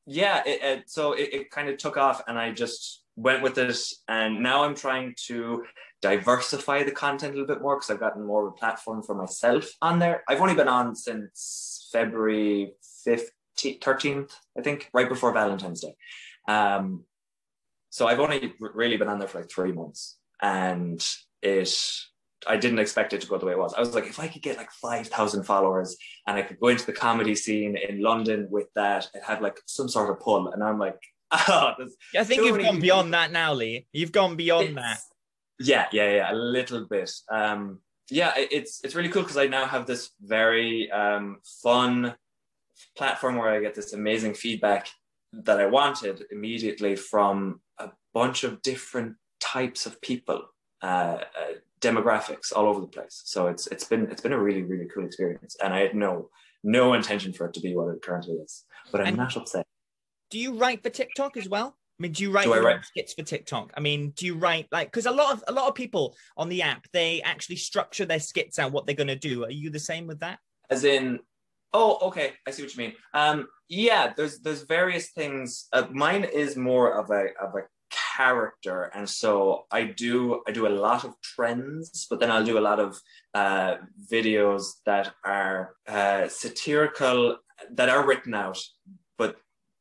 yeah, 0.05 0.41
it, 0.45 0.61
it, 0.63 0.89
so 0.89 1.13
it, 1.13 1.29
it 1.33 1.51
kind 1.51 1.69
of 1.69 1.77
took 1.77 1.97
off, 1.97 2.21
and 2.27 2.37
I 2.37 2.51
just 2.51 3.03
went 3.17 3.41
with 3.41 3.55
this, 3.55 4.01
And 4.07 4.41
now 4.41 4.63
I'm 4.63 4.75
trying 4.75 5.15
to 5.25 5.65
diversify 6.01 6.83
the 6.83 6.91
content 6.91 7.33
a 7.33 7.37
little 7.37 7.53
bit 7.53 7.61
more 7.61 7.75
because 7.75 7.89
I've 7.89 7.99
gotten 7.99 8.23
more 8.23 8.47
of 8.47 8.53
a 8.53 8.55
platform 8.55 9.01
for 9.03 9.15
myself 9.15 9.67
on 9.81 9.99
there. 9.99 10.23
I've 10.29 10.39
only 10.39 10.53
been 10.53 10.67
on 10.67 10.95
since 10.95 11.89
February 11.91 12.73
15th, 13.07 13.79
13th, 13.79 14.31
I 14.57 14.61
think, 14.61 14.89
right 14.93 15.09
before 15.09 15.33
Valentine's 15.33 15.81
Day. 15.81 15.95
Um, 16.47 17.03
so 17.97 18.07
I've 18.07 18.19
only 18.19 18.53
really 18.59 18.95
been 18.95 19.07
on 19.07 19.17
there 19.17 19.27
for 19.27 19.39
like 19.39 19.49
three 19.49 19.71
months, 19.71 20.17
and 20.39 21.03
it. 21.41 21.75
I 22.45 22.55
didn't 22.55 22.77
expect 22.77 23.13
it 23.13 23.21
to 23.21 23.27
go 23.27 23.39
the 23.39 23.47
way 23.47 23.53
it 23.53 23.57
was. 23.57 23.73
I 23.73 23.79
was 23.79 23.95
like, 23.95 24.05
if 24.05 24.19
I 24.19 24.27
could 24.27 24.43
get 24.43 24.57
like 24.57 24.69
five 24.71 25.07
thousand 25.07 25.43
followers, 25.45 25.97
and 26.27 26.37
I 26.37 26.43
could 26.43 26.59
go 26.59 26.67
into 26.67 26.85
the 26.85 26.93
comedy 26.93 27.33
scene 27.33 27.75
in 27.75 28.03
London 28.03 28.47
with 28.51 28.67
that, 28.75 29.09
it 29.15 29.23
had 29.23 29.41
like 29.41 29.59
some 29.65 29.89
sort 29.89 30.11
of 30.11 30.19
pull. 30.19 30.49
And 30.49 30.63
I'm 30.63 30.77
like, 30.77 30.99
oh, 31.31 31.73
I 32.15 32.23
think 32.23 32.43
you've 32.43 32.61
gone 32.61 32.79
beyond 32.79 33.13
that 33.15 33.31
now, 33.31 33.53
Lee. 33.55 33.87
You've 33.91 34.11
gone 34.11 34.35
beyond 34.35 34.77
that. 34.77 34.99
Yeah, 35.59 35.87
yeah, 35.91 36.11
yeah, 36.17 36.31
a 36.31 36.35
little 36.35 36.85
bit. 36.85 37.11
Um, 37.31 37.79
yeah, 38.11 38.37
it- 38.37 38.51
it's 38.51 38.81
it's 38.83 38.93
really 38.93 39.09
cool 39.09 39.23
because 39.23 39.37
I 39.37 39.47
now 39.47 39.65
have 39.65 39.87
this 39.87 40.11
very 40.21 40.91
um, 40.91 41.39
fun 41.63 42.13
platform 42.95 43.37
where 43.37 43.49
I 43.49 43.59
get 43.59 43.73
this 43.73 43.93
amazing 43.93 44.35
feedback 44.35 44.87
that 45.33 45.59
I 45.59 45.65
wanted 45.65 46.23
immediately 46.31 46.95
from 46.95 47.61
bunch 48.17 48.43
of 48.43 48.61
different 48.61 49.15
types 49.39 49.85
of 49.85 50.01
people, 50.01 50.41
uh, 50.81 51.19
uh, 51.41 51.53
demographics 51.81 52.51
all 52.55 52.65
over 52.65 52.81
the 52.81 52.87
place. 52.87 53.21
So 53.25 53.47
it's 53.47 53.67
it's 53.67 53.83
been 53.83 54.09
it's 54.11 54.21
been 54.21 54.33
a 54.33 54.43
really 54.47 54.63
really 54.63 54.87
cool 54.93 55.05
experience, 55.05 55.55
and 55.63 55.73
I 55.73 55.79
had 55.81 55.95
no 55.95 56.29
no 56.63 56.93
intention 56.93 57.31
for 57.33 57.45
it 57.47 57.53
to 57.53 57.59
be 57.59 57.75
what 57.75 57.93
it 57.93 58.01
currently 58.01 58.35
is. 58.35 58.65
But 58.91 59.01
I'm 59.01 59.07
and 59.07 59.17
not 59.17 59.37
upset. 59.37 59.65
Do 60.29 60.39
you 60.39 60.57
write 60.57 60.83
for 60.83 60.89
TikTok 60.89 61.37
as 61.37 61.47
well? 61.47 61.77
I 61.99 62.03
mean, 62.03 62.11
do 62.11 62.23
you 62.23 62.31
write, 62.31 62.45
do 62.45 62.63
write? 62.63 62.85
skits 62.85 63.13
for 63.13 63.23
TikTok? 63.23 63.73
I 63.75 63.79
mean, 63.79 64.11
do 64.11 64.25
you 64.25 64.35
write 64.35 64.67
like 64.71 64.87
because 64.87 65.07
a 65.07 65.11
lot 65.11 65.33
of 65.33 65.43
a 65.47 65.51
lot 65.51 65.67
of 65.67 65.75
people 65.75 66.15
on 66.35 66.49
the 66.49 66.61
app 66.61 66.85
they 66.93 67.21
actually 67.21 67.55
structure 67.55 68.05
their 68.05 68.19
skits 68.19 68.59
out 68.59 68.71
what 68.71 68.85
they're 68.85 68.95
going 69.03 69.07
to 69.07 69.15
do. 69.15 69.45
Are 69.45 69.51
you 69.51 69.69
the 69.69 69.79
same 69.79 70.05
with 70.07 70.19
that? 70.19 70.39
As 70.69 70.83
in, 70.83 71.19
oh, 71.73 71.97
okay, 72.07 72.33
I 72.45 72.51
see 72.51 72.63
what 72.63 72.75
you 72.75 72.83
mean. 72.83 72.93
Um, 73.13 73.47
yeah, 73.69 74.13
there's 74.15 74.39
there's 74.39 74.63
various 74.63 75.11
things. 75.11 75.67
Uh, 75.73 75.87
mine 75.91 76.23
is 76.23 76.55
more 76.55 76.99
of 76.99 77.09
a 77.09 77.23
of 77.43 77.55
a 77.55 77.61
character, 78.17 78.91
and 78.95 79.07
so 79.07 79.65
I 79.71 79.83
do 79.83 80.41
I 80.47 80.51
do 80.51 80.67
a 80.67 80.77
lot 80.87 81.03
of 81.05 81.13
trends, 81.21 82.07
but 82.09 82.19
then 82.19 82.31
I'll 82.31 82.43
do 82.51 82.57
a 82.57 82.67
lot 82.69 82.79
of 82.79 82.99
uh, 83.33 83.75
videos 84.11 84.63
that 84.85 85.13
are 85.23 85.75
uh, 85.87 86.27
satirical 86.27 87.37
that 87.71 87.89
are 87.89 88.05
written 88.07 88.33
out, 88.33 88.59
but 89.17 89.37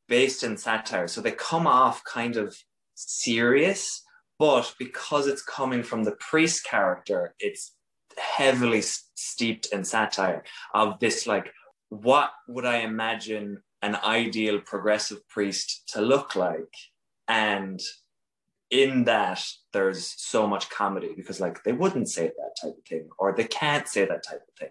based 0.08 0.42
in 0.42 0.56
satire. 0.56 1.08
So 1.08 1.20
they 1.20 1.32
come 1.32 1.66
off 1.66 2.02
kind 2.04 2.36
of 2.36 2.56
serious, 2.94 4.02
but 4.38 4.74
because 4.78 5.26
it's 5.26 5.42
coming 5.42 5.82
from 5.82 6.04
the 6.04 6.16
priest 6.30 6.64
character, 6.64 7.34
it's 7.40 7.72
heavily 8.18 8.82
steeped 8.82 9.66
in 9.72 9.84
satire 9.84 10.42
of 10.74 10.98
this 11.00 11.26
like 11.26 11.52
what 11.88 12.30
would 12.48 12.64
I 12.64 12.78
imagine 12.78 13.62
an 13.82 13.96
ideal 13.96 14.60
progressive 14.60 15.26
priest 15.28 15.82
to 15.92 16.00
look 16.00 16.34
like? 16.34 16.74
And 17.28 17.80
in 18.70 19.04
that, 19.04 19.42
there's 19.72 20.14
so 20.16 20.46
much 20.46 20.68
comedy 20.70 21.12
because, 21.16 21.40
like, 21.40 21.62
they 21.62 21.72
wouldn't 21.72 22.08
say 22.08 22.26
that 22.26 22.56
type 22.60 22.76
of 22.76 22.84
thing, 22.88 23.08
or 23.18 23.34
they 23.34 23.44
can't 23.44 23.86
say 23.86 24.04
that 24.04 24.24
type 24.24 24.42
of 24.46 24.54
thing. 24.58 24.70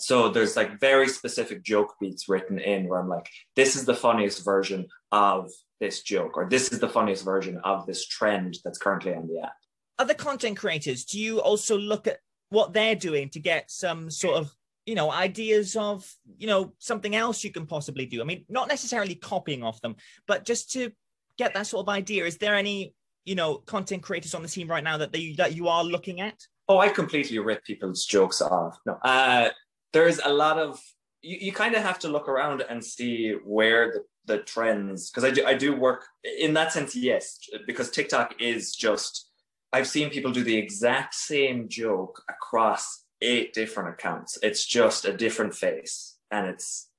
So 0.00 0.28
there's 0.28 0.56
like 0.56 0.80
very 0.80 1.08
specific 1.08 1.62
joke 1.62 1.94
beats 2.00 2.28
written 2.28 2.58
in 2.58 2.88
where 2.88 3.00
I'm 3.00 3.08
like, 3.08 3.28
this 3.56 3.76
is 3.76 3.84
the 3.84 3.94
funniest 3.94 4.44
version 4.44 4.86
of 5.12 5.50
this 5.80 6.02
joke, 6.02 6.36
or 6.36 6.48
this 6.48 6.72
is 6.72 6.80
the 6.80 6.88
funniest 6.88 7.24
version 7.24 7.60
of 7.64 7.86
this 7.86 8.06
trend 8.06 8.58
that's 8.64 8.78
currently 8.78 9.14
on 9.14 9.28
the 9.28 9.40
app. 9.44 9.54
Other 9.98 10.14
content 10.14 10.56
creators, 10.56 11.04
do 11.04 11.20
you 11.20 11.40
also 11.40 11.78
look 11.78 12.06
at 12.06 12.18
what 12.50 12.72
they're 12.72 12.96
doing 12.96 13.28
to 13.30 13.40
get 13.40 13.70
some 13.70 14.10
sort 14.10 14.36
of 14.36 14.52
you 14.86 14.94
know 14.94 15.10
ideas 15.10 15.76
of 15.76 16.08
you 16.36 16.46
know 16.46 16.74
something 16.78 17.16
else 17.16 17.42
you 17.42 17.50
can 17.50 17.66
possibly 17.66 18.04
do 18.04 18.20
i 18.20 18.24
mean 18.24 18.44
not 18.50 18.68
necessarily 18.68 19.14
copying 19.14 19.62
off 19.62 19.80
them 19.80 19.96
but 20.26 20.44
just 20.44 20.70
to 20.72 20.92
get 21.38 21.54
that 21.54 21.66
sort 21.66 21.82
of 21.82 21.88
idea 21.88 22.26
is 22.26 22.36
there 22.36 22.54
any 22.54 22.94
you 23.24 23.34
know 23.34 23.56
content 23.58 24.02
creators 24.02 24.34
on 24.34 24.42
the 24.42 24.48
team 24.48 24.68
right 24.68 24.84
now 24.84 24.96
that 24.96 25.12
they 25.12 25.32
that 25.32 25.54
you 25.54 25.68
are 25.68 25.84
looking 25.84 26.20
at 26.20 26.38
oh 26.68 26.78
i 26.78 26.88
completely 26.88 27.38
rip 27.38 27.64
people's 27.64 28.04
jokes 28.04 28.40
off 28.40 28.76
no 28.86 28.94
uh 29.04 29.48
there's 29.92 30.18
a 30.18 30.32
lot 30.32 30.58
of 30.58 30.80
you, 31.24 31.38
you 31.40 31.52
kind 31.52 31.74
of 31.74 31.82
have 31.82 31.98
to 32.00 32.08
look 32.08 32.28
around 32.28 32.62
and 32.68 32.84
see 32.84 33.32
where 33.44 33.92
the, 33.92 34.04
the 34.26 34.42
trends 34.42 35.10
because 35.10 35.24
I 35.24 35.30
do 35.30 35.44
I 35.44 35.54
do 35.54 35.74
work 35.74 36.04
in 36.38 36.54
that 36.54 36.72
sense, 36.72 36.94
yes, 36.94 37.38
because 37.66 37.90
TikTok 37.90 38.40
is 38.40 38.74
just 38.74 39.30
I've 39.72 39.88
seen 39.88 40.10
people 40.10 40.30
do 40.30 40.44
the 40.44 40.56
exact 40.56 41.14
same 41.14 41.68
joke 41.68 42.22
across 42.28 43.04
eight 43.22 43.54
different 43.54 43.88
accounts. 43.88 44.38
It's 44.42 44.64
just 44.64 45.04
a 45.04 45.16
different 45.16 45.54
face, 45.54 46.16
and 46.30 46.46
it's 46.46 46.90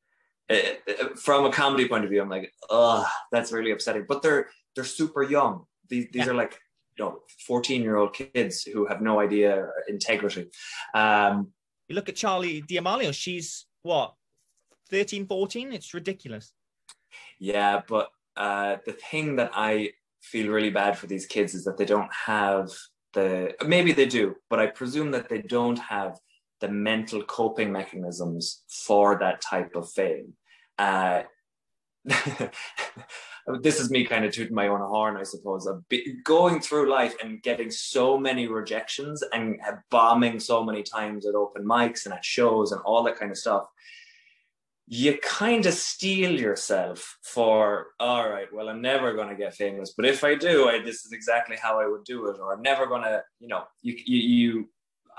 it, 0.49 0.81
it, 0.87 1.19
from 1.19 1.45
a 1.45 1.51
comedy 1.51 1.87
point 1.87 2.03
of 2.03 2.09
view. 2.09 2.21
I'm 2.21 2.29
like, 2.29 2.51
oh, 2.69 3.07
that's 3.31 3.51
really 3.51 3.71
upsetting. 3.71 4.05
But 4.07 4.21
they're 4.21 4.49
they're 4.75 4.83
super 4.83 5.23
young. 5.23 5.65
These 5.89 6.07
these 6.11 6.25
yeah. 6.25 6.31
are 6.31 6.35
like 6.35 6.59
you 6.97 7.05
know 7.05 7.19
14 7.47 7.81
year 7.81 7.97
old 7.97 8.13
kids 8.13 8.63
who 8.63 8.85
have 8.87 9.01
no 9.01 9.19
idea 9.19 9.67
integrity. 9.87 10.49
Um, 10.93 11.51
you 11.87 11.95
look 11.95 12.09
at 12.09 12.15
Charli 12.15 12.65
D'Amelio, 12.65 13.13
she's 13.13 13.65
what, 13.83 14.13
13, 14.89 15.27
14? 15.27 15.73
It's 15.73 15.93
ridiculous. 15.93 16.53
Yeah, 17.39 17.81
but 17.87 18.09
uh, 18.35 18.77
the 18.85 18.93
thing 18.93 19.35
that 19.35 19.51
I 19.53 19.91
feel 20.21 20.51
really 20.51 20.71
bad 20.71 20.97
for 20.97 21.07
these 21.07 21.25
kids 21.25 21.53
is 21.53 21.63
that 21.65 21.77
they 21.77 21.85
don't 21.85 22.11
have 22.11 22.71
the, 23.13 23.53
maybe 23.65 23.91
they 23.93 24.07
do, 24.07 24.35
but 24.49 24.59
I 24.59 24.67
presume 24.67 25.11
that 25.11 25.29
they 25.29 25.41
don't 25.41 25.79
have 25.79 26.17
the 26.61 26.67
mental 26.67 27.23
coping 27.23 27.71
mechanisms 27.71 28.63
for 28.67 29.17
that 29.19 29.41
type 29.41 29.75
of 29.75 29.89
fame. 29.91 30.33
Uh, 30.77 31.23
this 33.61 33.79
is 33.79 33.91
me 33.91 34.05
kind 34.05 34.25
of 34.25 34.33
tooting 34.33 34.55
my 34.55 34.67
own 34.67 34.81
horn, 34.81 35.17
I 35.17 35.23
suppose, 35.23 35.67
of 35.67 35.83
going 36.23 36.59
through 36.59 36.89
life 36.89 37.15
and 37.23 37.43
getting 37.43 37.69
so 37.69 38.17
many 38.17 38.47
rejections 38.47 39.23
and 39.33 39.59
bombing 39.91 40.39
so 40.39 40.63
many 40.63 40.81
times 40.81 41.27
at 41.27 41.35
open 41.35 41.63
mics 41.63 42.05
and 42.05 42.13
at 42.13 42.25
shows 42.25 42.71
and 42.71 42.81
all 42.81 43.03
that 43.03 43.19
kind 43.19 43.31
of 43.31 43.37
stuff. 43.37 43.65
You 44.87 45.17
kind 45.23 45.65
of 45.65 45.73
steel 45.73 46.39
yourself 46.39 47.17
for, 47.23 47.87
all 47.99 48.29
right, 48.29 48.51
well, 48.51 48.69
I'm 48.69 48.81
never 48.81 49.13
going 49.13 49.29
to 49.29 49.35
get 49.35 49.55
famous, 49.55 49.93
but 49.95 50.05
if 50.05 50.23
I 50.23 50.35
do, 50.35 50.69
I, 50.69 50.81
this 50.81 51.05
is 51.05 51.11
exactly 51.11 51.55
how 51.59 51.79
I 51.79 51.87
would 51.87 52.03
do 52.03 52.27
it, 52.29 52.37
or 52.39 52.53
I'm 52.53 52.61
never 52.61 52.85
going 52.87 53.03
to, 53.03 53.23
you 53.39 53.47
know, 53.47 53.63
you, 53.81 53.95
you, 54.05 54.17
you, 54.17 54.69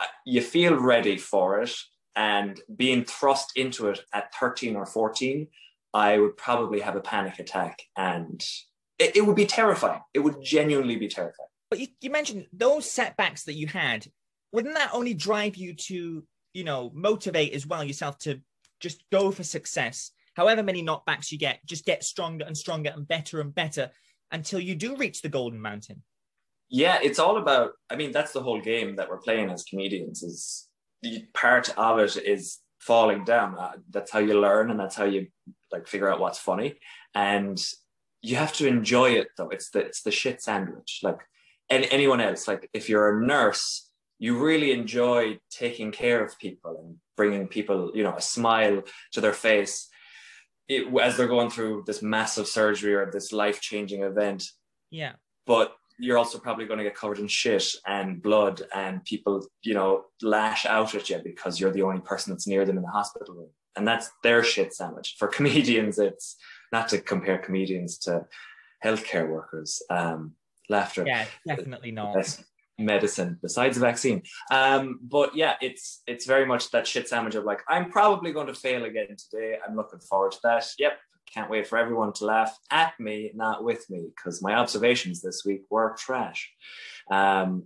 uh, 0.00 0.06
you 0.24 0.40
feel 0.40 0.76
ready 0.76 1.16
for 1.16 1.60
it 1.62 1.74
and 2.16 2.60
being 2.76 3.04
thrust 3.04 3.52
into 3.56 3.88
it 3.88 4.00
at 4.12 4.34
13 4.34 4.74
or 4.74 4.86
14 4.86 5.46
I 5.96 6.18
would 6.18 6.36
probably 6.36 6.80
have 6.80 6.94
a 6.94 7.00
panic 7.00 7.38
attack 7.38 7.80
and 7.96 8.44
it, 8.98 9.16
it 9.16 9.26
would 9.26 9.34
be 9.34 9.46
terrifying. 9.46 10.02
It 10.12 10.18
would 10.18 10.42
genuinely 10.42 10.96
be 10.96 11.08
terrifying. 11.08 11.48
But 11.70 11.80
you, 11.80 11.86
you 12.02 12.10
mentioned 12.10 12.46
those 12.52 12.90
setbacks 12.90 13.44
that 13.44 13.54
you 13.54 13.66
had. 13.66 14.06
Wouldn't 14.52 14.74
that 14.74 14.90
only 14.92 15.14
drive 15.14 15.56
you 15.56 15.74
to, 15.74 16.22
you 16.52 16.64
know, 16.64 16.92
motivate 16.94 17.54
as 17.54 17.66
well 17.66 17.82
yourself 17.82 18.18
to 18.18 18.42
just 18.78 19.02
go 19.10 19.30
for 19.30 19.42
success? 19.42 20.10
However 20.34 20.62
many 20.62 20.84
knockbacks 20.84 21.32
you 21.32 21.38
get, 21.38 21.64
just 21.64 21.86
get 21.86 22.04
stronger 22.04 22.44
and 22.44 22.56
stronger 22.56 22.92
and 22.94 23.08
better 23.08 23.40
and 23.40 23.54
better 23.54 23.90
until 24.30 24.60
you 24.60 24.74
do 24.74 24.96
reach 24.96 25.22
the 25.22 25.30
golden 25.30 25.62
mountain. 25.62 26.02
Yeah, 26.68 26.98
it's 27.02 27.18
all 27.18 27.38
about. 27.38 27.72
I 27.88 27.96
mean, 27.96 28.12
that's 28.12 28.32
the 28.32 28.42
whole 28.42 28.60
game 28.60 28.96
that 28.96 29.08
we're 29.08 29.16
playing 29.16 29.48
as 29.48 29.64
comedians. 29.64 30.22
Is 30.22 30.68
the 31.02 31.24
part 31.32 31.72
of 31.78 32.00
it 32.00 32.16
is 32.16 32.58
falling 32.78 33.24
down. 33.24 33.58
Uh, 33.58 33.72
that's 33.90 34.10
how 34.10 34.18
you 34.18 34.40
learn, 34.40 34.70
and 34.70 34.78
that's 34.78 34.96
how 34.96 35.04
you 35.04 35.28
like 35.72 35.86
figure 35.88 36.10
out 36.10 36.20
what's 36.20 36.38
funny. 36.38 36.78
And 37.14 37.58
you 38.22 38.36
have 38.36 38.52
to 38.54 38.66
enjoy 38.66 39.10
it 39.10 39.28
though. 39.36 39.50
It's 39.50 39.70
the 39.70 39.80
it's 39.80 40.02
the 40.02 40.10
shit 40.10 40.42
sandwich. 40.42 41.00
Like 41.02 41.20
any, 41.70 41.90
anyone 41.90 42.20
else 42.20 42.46
like 42.46 42.68
if 42.72 42.88
you're 42.88 43.18
a 43.18 43.26
nurse 43.26 43.86
you 44.18 44.42
really 44.42 44.72
enjoy 44.72 45.38
taking 45.50 45.90
care 45.90 46.24
of 46.24 46.38
people 46.38 46.76
and 46.82 46.96
bringing 47.16 47.48
people 47.48 47.92
you 47.94 48.02
know 48.02 48.14
a 48.14 48.20
smile 48.20 48.82
to 49.12 49.20
their 49.20 49.32
face. 49.32 49.88
It, 50.68 50.92
as 51.00 51.16
they're 51.16 51.28
going 51.28 51.50
through 51.50 51.84
this 51.86 52.02
massive 52.02 52.48
surgery 52.48 52.92
or 52.92 53.08
this 53.08 53.32
life-changing 53.32 54.02
event. 54.02 54.42
Yeah. 54.90 55.12
But 55.46 55.72
you're 55.98 56.18
also 56.18 56.38
probably 56.38 56.66
going 56.66 56.78
to 56.78 56.84
get 56.84 56.94
covered 56.94 57.18
in 57.18 57.28
shit 57.28 57.66
and 57.86 58.22
blood 58.22 58.62
and 58.74 59.04
people 59.04 59.46
you 59.62 59.74
know 59.74 60.04
lash 60.22 60.66
out 60.66 60.94
at 60.94 61.08
you 61.08 61.20
because 61.24 61.58
you're 61.58 61.72
the 61.72 61.82
only 61.82 62.00
person 62.00 62.32
that's 62.32 62.46
near 62.46 62.64
them 62.64 62.76
in 62.76 62.82
the 62.82 62.90
hospital 62.90 63.34
room 63.34 63.50
and 63.76 63.86
that's 63.86 64.10
their 64.22 64.42
shit 64.42 64.74
sandwich. 64.74 65.16
For 65.18 65.28
comedians, 65.36 65.98
it's 65.98 66.36
not 66.72 66.88
to 66.88 67.00
compare 67.00 67.38
comedians 67.38 67.98
to 67.98 68.26
healthcare 68.84 69.28
workers. 69.28 69.82
Um, 69.90 70.32
laughter, 70.68 71.04
yeah, 71.06 71.26
definitely 71.46 71.92
not 71.92 72.16
medicine 72.78 73.38
besides 73.40 73.76
the 73.76 73.80
vaccine. 73.80 74.22
Um, 74.50 74.98
but 75.02 75.36
yeah, 75.36 75.54
it's 75.60 76.02
it's 76.06 76.26
very 76.26 76.46
much 76.46 76.70
that 76.72 76.86
shit 76.86 77.08
sandwich 77.08 77.34
of 77.34 77.44
like 77.44 77.60
I'm 77.68 77.90
probably 77.90 78.32
going 78.32 78.48
to 78.48 78.54
fail 78.54 78.84
again 78.84 79.16
today. 79.16 79.56
I'm 79.66 79.76
looking 79.76 80.00
forward 80.00 80.32
to 80.32 80.38
that. 80.44 80.66
Yep, 80.78 80.98
can't 81.32 81.50
wait 81.50 81.66
for 81.66 81.78
everyone 81.78 82.12
to 82.14 82.24
laugh 82.24 82.58
at 82.70 82.98
me, 82.98 83.30
not 83.34 83.64
with 83.64 83.88
me, 83.90 84.08
because 84.14 84.42
my 84.42 84.54
observations 84.54 85.20
this 85.20 85.44
week 85.44 85.62
were 85.70 85.94
trash. 85.98 86.52
Um, 87.10 87.64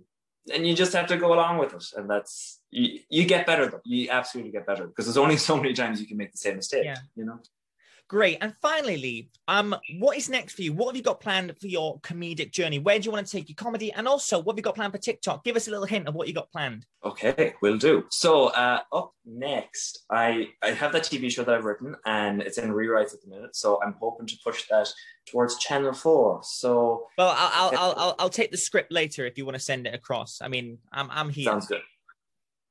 and 0.53 0.65
you 0.67 0.75
just 0.75 0.93
have 0.93 1.07
to 1.07 1.17
go 1.17 1.33
along 1.33 1.59
with 1.59 1.73
it, 1.73 1.85
and 1.95 2.09
that's 2.09 2.61
you, 2.71 2.99
you 3.09 3.25
get 3.25 3.45
better 3.45 3.67
though. 3.67 3.81
You 3.85 4.09
absolutely 4.09 4.51
get 4.51 4.65
better 4.65 4.87
because 4.87 5.05
there's 5.05 5.17
only 5.17 5.37
so 5.49 5.55
many 5.55 5.73
times 5.73 6.01
you 6.01 6.07
can 6.07 6.17
make 6.17 6.31
the 6.31 6.37
same 6.37 6.55
mistake. 6.55 6.85
Yeah. 6.85 6.97
You 7.15 7.25
know. 7.25 7.39
Great. 8.11 8.39
And 8.41 8.53
finally, 8.61 8.97
Lee, 8.97 9.29
um, 9.47 9.73
what 9.99 10.17
is 10.17 10.27
next 10.27 10.55
for 10.55 10.63
you? 10.63 10.73
What 10.73 10.87
have 10.87 10.97
you 10.97 11.01
got 11.01 11.21
planned 11.21 11.55
for 11.61 11.67
your 11.67 11.97
comedic 12.01 12.51
journey? 12.51 12.77
Where 12.77 12.99
do 12.99 13.05
you 13.05 13.11
want 13.11 13.25
to 13.25 13.31
take 13.31 13.47
your 13.47 13.55
comedy? 13.55 13.93
And 13.93 14.05
also, 14.05 14.37
what 14.37 14.51
have 14.51 14.59
you 14.59 14.63
got 14.63 14.75
planned 14.75 14.91
for 14.91 14.99
TikTok? 14.99 15.45
Give 15.45 15.55
us 15.55 15.69
a 15.69 15.71
little 15.71 15.85
hint 15.85 16.09
of 16.09 16.13
what 16.13 16.27
you 16.27 16.33
got 16.33 16.51
planned. 16.51 16.85
Okay, 17.05 17.53
will 17.61 17.77
do. 17.77 18.03
So 18.11 18.47
uh, 18.47 18.81
up 18.91 19.13
next, 19.25 20.03
I 20.09 20.49
I 20.61 20.71
have 20.71 20.91
that 20.91 21.03
TV 21.03 21.31
show 21.31 21.45
that 21.45 21.55
I've 21.55 21.63
written, 21.63 21.95
and 22.05 22.41
it's 22.41 22.57
in 22.57 22.73
rewrites 22.73 23.13
at 23.13 23.21
the 23.21 23.29
minute. 23.29 23.55
So 23.55 23.81
I'm 23.81 23.95
hoping 23.97 24.27
to 24.27 24.35
push 24.43 24.67
that 24.69 24.89
towards 25.27 25.57
Channel 25.59 25.93
Four. 25.93 26.41
So 26.43 27.07
well, 27.17 27.33
I'll 27.37 27.71
I'll 27.77 27.93
I'll, 27.95 28.15
I'll 28.19 28.29
take 28.29 28.51
the 28.51 28.57
script 28.57 28.91
later 28.91 29.25
if 29.25 29.37
you 29.37 29.45
want 29.45 29.55
to 29.55 29.63
send 29.63 29.87
it 29.87 29.95
across. 29.95 30.39
I 30.41 30.49
mean, 30.49 30.79
I'm 30.91 31.09
I'm 31.11 31.29
here. 31.29 31.45
Sounds 31.45 31.67
good. 31.67 31.81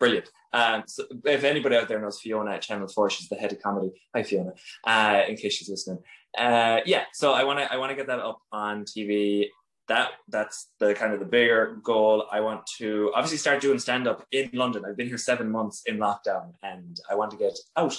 Brilliant. 0.00 0.30
Um, 0.52 0.82
so 0.88 1.04
if 1.24 1.44
anybody 1.44 1.76
out 1.76 1.86
there 1.86 2.00
knows 2.00 2.18
Fiona 2.18 2.52
at 2.52 2.62
Channel 2.62 2.88
Four, 2.88 3.10
she's 3.10 3.28
the 3.28 3.36
head 3.36 3.52
of 3.52 3.62
comedy. 3.62 3.92
Hi, 4.14 4.24
Fiona. 4.24 4.52
Uh, 4.84 5.22
in 5.28 5.36
case 5.36 5.54
she's 5.54 5.68
listening. 5.68 5.98
Uh, 6.36 6.80
yeah, 6.84 7.04
so 7.12 7.32
I 7.32 7.44
want 7.44 7.60
to 7.60 7.72
I 7.72 7.76
want 7.76 7.90
to 7.90 7.96
get 7.96 8.08
that 8.08 8.18
up 8.18 8.40
on 8.50 8.84
TV. 8.84 9.46
That 9.86 10.10
that's 10.28 10.68
the 10.80 10.94
kind 10.94 11.12
of 11.12 11.20
the 11.20 11.26
bigger 11.26 11.78
goal. 11.82 12.26
I 12.32 12.40
want 12.40 12.66
to 12.78 13.12
obviously 13.14 13.38
start 13.38 13.60
doing 13.60 13.78
stand 13.78 14.08
up 14.08 14.26
in 14.32 14.50
London. 14.52 14.84
I've 14.84 14.96
been 14.96 15.08
here 15.08 15.18
seven 15.18 15.50
months 15.50 15.82
in 15.86 15.98
lockdown, 15.98 16.54
and 16.62 16.98
I 17.08 17.14
want 17.14 17.30
to 17.32 17.36
get 17.36 17.58
out 17.76 17.96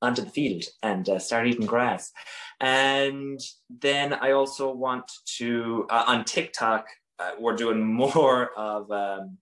onto 0.00 0.22
the 0.22 0.30
field 0.30 0.64
and 0.82 1.08
uh, 1.08 1.18
start 1.18 1.46
eating 1.46 1.66
grass. 1.66 2.12
And 2.60 3.40
then 3.80 4.14
I 4.14 4.32
also 4.32 4.72
want 4.72 5.10
to 5.38 5.86
uh, 5.90 6.04
on 6.06 6.24
TikTok. 6.24 6.86
Uh, 7.18 7.32
we're 7.38 7.56
doing 7.56 7.82
more 7.94 8.50
of. 8.56 8.90
Um, 8.90 9.38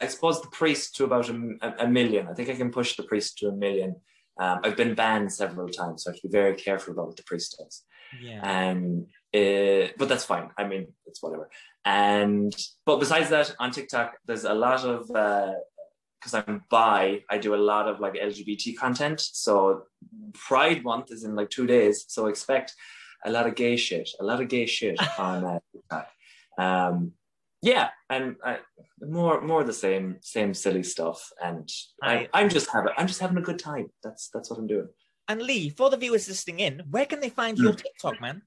I 0.00 0.06
suppose 0.06 0.40
the 0.40 0.48
priest 0.48 0.96
to 0.96 1.04
about 1.04 1.28
a, 1.28 1.84
a, 1.84 1.88
million. 1.88 2.28
I 2.28 2.34
think 2.34 2.48
I 2.48 2.54
can 2.54 2.70
push 2.70 2.96
the 2.96 3.02
priest 3.02 3.38
to 3.38 3.48
a 3.48 3.52
million. 3.52 3.96
Um, 4.38 4.60
I've 4.64 4.76
been 4.76 4.94
banned 4.94 5.32
several 5.32 5.68
times, 5.68 6.04
so 6.04 6.10
I 6.10 6.12
have 6.12 6.20
to 6.20 6.28
be 6.28 6.32
very 6.32 6.54
careful 6.54 6.92
about 6.92 7.08
what 7.08 7.16
the 7.16 7.22
priest 7.24 7.56
does. 7.58 7.82
Yeah. 8.20 8.40
And 8.42 9.06
uh, 9.34 9.92
but 9.98 10.08
that's 10.08 10.24
fine. 10.24 10.50
I 10.56 10.64
mean, 10.64 10.88
it's 11.06 11.22
whatever. 11.22 11.50
And 11.84 12.54
but 12.84 13.00
besides 13.00 13.30
that, 13.30 13.54
on 13.58 13.70
TikTok, 13.70 14.14
there's 14.26 14.44
a 14.44 14.54
lot 14.54 14.84
of 14.84 15.06
because 15.08 16.34
uh, 16.34 16.42
I'm 16.46 16.64
bi, 16.70 17.22
I 17.30 17.38
do 17.38 17.54
a 17.54 17.56
lot 17.56 17.88
of 17.88 18.00
like 18.00 18.14
LGBT 18.14 18.76
content. 18.76 19.20
So 19.20 19.84
Pride 20.34 20.82
Month 20.84 21.12
is 21.12 21.24
in 21.24 21.34
like 21.34 21.50
two 21.50 21.66
days, 21.66 22.04
so 22.08 22.26
expect 22.26 22.74
a 23.24 23.30
lot 23.30 23.46
of 23.46 23.54
gay 23.54 23.76
shit, 23.76 24.08
a 24.20 24.24
lot 24.24 24.40
of 24.40 24.48
gay 24.48 24.66
shit 24.66 24.98
on 25.18 25.44
uh, 25.44 25.58
TikTok. 25.72 26.08
Um, 26.58 27.12
yeah, 27.62 27.88
and 28.10 28.36
I, 28.44 28.58
more 29.00 29.40
more 29.40 29.64
the 29.64 29.72
same 29.72 30.16
same 30.20 30.54
silly 30.54 30.82
stuff, 30.82 31.30
and 31.42 31.68
I, 32.02 32.28
am 32.34 32.48
just 32.48 32.70
having 32.70 32.92
I'm 32.96 33.06
just 33.06 33.20
having 33.20 33.38
a 33.38 33.42
good 33.42 33.58
time. 33.58 33.88
That's 34.02 34.28
that's 34.32 34.50
what 34.50 34.58
I'm 34.58 34.66
doing. 34.66 34.88
And 35.28 35.42
Lee, 35.42 35.70
for 35.70 35.90
the 35.90 35.96
viewers 35.96 36.28
listening 36.28 36.60
in, 36.60 36.82
where 36.90 37.06
can 37.06 37.20
they 37.20 37.30
find 37.30 37.58
your 37.58 37.72
hmm. 37.72 37.78
TikTok, 37.78 38.20
man? 38.20 38.42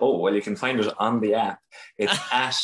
Oh 0.00 0.18
well, 0.18 0.34
you 0.34 0.42
can 0.42 0.56
find 0.56 0.80
it 0.80 0.92
on 0.98 1.20
the 1.20 1.34
app. 1.34 1.60
It's 1.98 2.18
at 2.32 2.60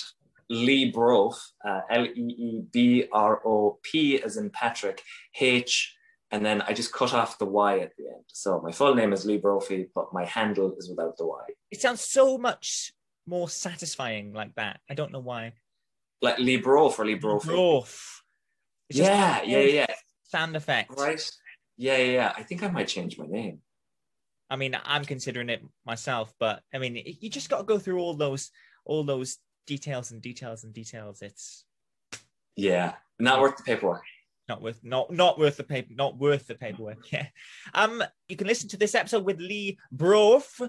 Lee 0.48 0.90
Broph, 0.90 1.40
uh, 1.64 1.80
L 1.90 2.06
E 2.06 2.10
E 2.16 2.62
B 2.72 3.04
R 3.12 3.40
O 3.46 3.78
P 3.82 4.20
as 4.22 4.36
in 4.36 4.50
Patrick, 4.50 5.02
H, 5.38 5.94
and 6.30 6.44
then 6.44 6.62
I 6.62 6.72
just 6.72 6.92
cut 6.92 7.14
off 7.14 7.38
the 7.38 7.46
Y 7.46 7.78
at 7.78 7.92
the 7.96 8.06
end. 8.06 8.24
So 8.28 8.60
my 8.60 8.72
full 8.72 8.94
name 8.94 9.12
is 9.12 9.24
Lee 9.24 9.38
Brophy, 9.38 9.88
but 9.94 10.12
my 10.12 10.24
handle 10.24 10.74
is 10.78 10.88
without 10.88 11.16
the 11.16 11.26
Y. 11.26 11.44
It 11.70 11.80
sounds 11.80 12.00
so 12.00 12.38
much 12.38 12.92
more 13.30 13.48
satisfying 13.48 14.32
like 14.34 14.54
that. 14.56 14.80
I 14.90 14.94
don't 14.94 15.12
know 15.12 15.20
why. 15.20 15.54
Like 16.20 16.38
Lee 16.38 16.56
Broph 16.56 16.98
or 16.98 17.06
Lee 17.06 17.14
Brophy. 17.14 17.52
Yeah, 18.90 19.42
yeah, 19.42 19.60
yeah. 19.60 19.86
Sound 20.24 20.56
effect. 20.56 20.90
Right. 20.98 21.30
Yeah, 21.78 21.96
yeah, 21.96 22.12
yeah. 22.12 22.32
I 22.36 22.42
think 22.42 22.62
I 22.62 22.68
might 22.68 22.88
change 22.88 23.16
my 23.16 23.26
name. 23.26 23.60
I 24.50 24.56
mean, 24.56 24.76
I'm 24.84 25.04
considering 25.04 25.48
it 25.48 25.62
myself, 25.86 26.34
but 26.40 26.62
I 26.74 26.78
mean, 26.78 27.00
you 27.20 27.30
just 27.30 27.48
got 27.48 27.58
to 27.58 27.64
go 27.64 27.78
through 27.78 28.00
all 28.00 28.14
those, 28.14 28.50
all 28.84 29.04
those 29.04 29.38
details 29.66 30.10
and 30.10 30.20
details 30.20 30.64
and 30.64 30.74
details. 30.74 31.22
It's 31.22 31.64
yeah, 32.56 32.94
not 33.20 33.40
worth 33.40 33.56
the 33.56 33.62
paperwork. 33.62 34.02
Not 34.48 34.60
worth, 34.60 34.80
not 34.82 35.12
not 35.12 35.38
worth 35.38 35.56
the 35.56 35.62
paper, 35.62 35.94
not 35.94 36.18
worth 36.18 36.48
the 36.48 36.56
paperwork. 36.56 36.98
Yeah. 37.12 37.26
Um, 37.72 38.02
you 38.28 38.36
can 38.36 38.48
listen 38.48 38.68
to 38.70 38.76
this 38.76 38.96
episode 38.96 39.24
with 39.24 39.38
Lee 39.38 39.78
Broph 39.92 40.60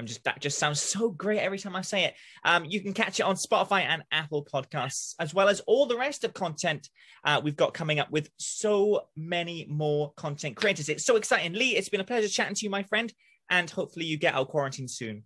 I'm 0.00 0.06
just 0.06 0.24
that 0.24 0.40
just 0.40 0.58
sounds 0.58 0.80
so 0.80 1.10
great 1.10 1.40
every 1.40 1.58
time 1.58 1.76
I 1.76 1.82
say 1.82 2.04
it. 2.04 2.14
Um, 2.42 2.64
you 2.64 2.80
can 2.80 2.94
catch 2.94 3.20
it 3.20 3.24
on 3.24 3.34
Spotify 3.36 3.82
and 3.82 4.02
Apple 4.10 4.46
Podcasts, 4.50 5.14
as 5.20 5.34
well 5.34 5.50
as 5.50 5.60
all 5.60 5.84
the 5.84 5.98
rest 5.98 6.24
of 6.24 6.32
content 6.32 6.88
uh, 7.22 7.38
we've 7.44 7.54
got 7.56 7.74
coming 7.74 8.00
up 8.00 8.10
with 8.10 8.30
so 8.38 9.08
many 9.14 9.66
more 9.68 10.14
content 10.16 10.56
creators. 10.56 10.88
It's 10.88 11.04
so 11.04 11.16
exciting, 11.16 11.52
Lee. 11.52 11.76
It's 11.76 11.90
been 11.90 12.00
a 12.00 12.04
pleasure 12.04 12.28
chatting 12.28 12.54
to 12.54 12.64
you, 12.64 12.70
my 12.70 12.82
friend, 12.82 13.12
and 13.50 13.68
hopefully 13.68 14.06
you 14.06 14.16
get 14.16 14.32
out 14.32 14.48
quarantine 14.48 14.88
soon. 14.88 15.24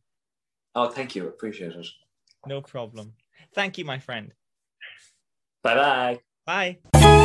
Oh, 0.74 0.88
thank 0.88 1.14
you. 1.14 1.28
Appreciate 1.28 1.70
it. 1.70 1.87
No 2.44 2.60
problem. 2.60 3.12
Thank 3.54 3.78
you, 3.78 3.84
my 3.84 4.00
friend. 4.00 4.32
Bye-bye. 5.62 6.18
Bye 6.46 6.78
bye. 6.84 7.24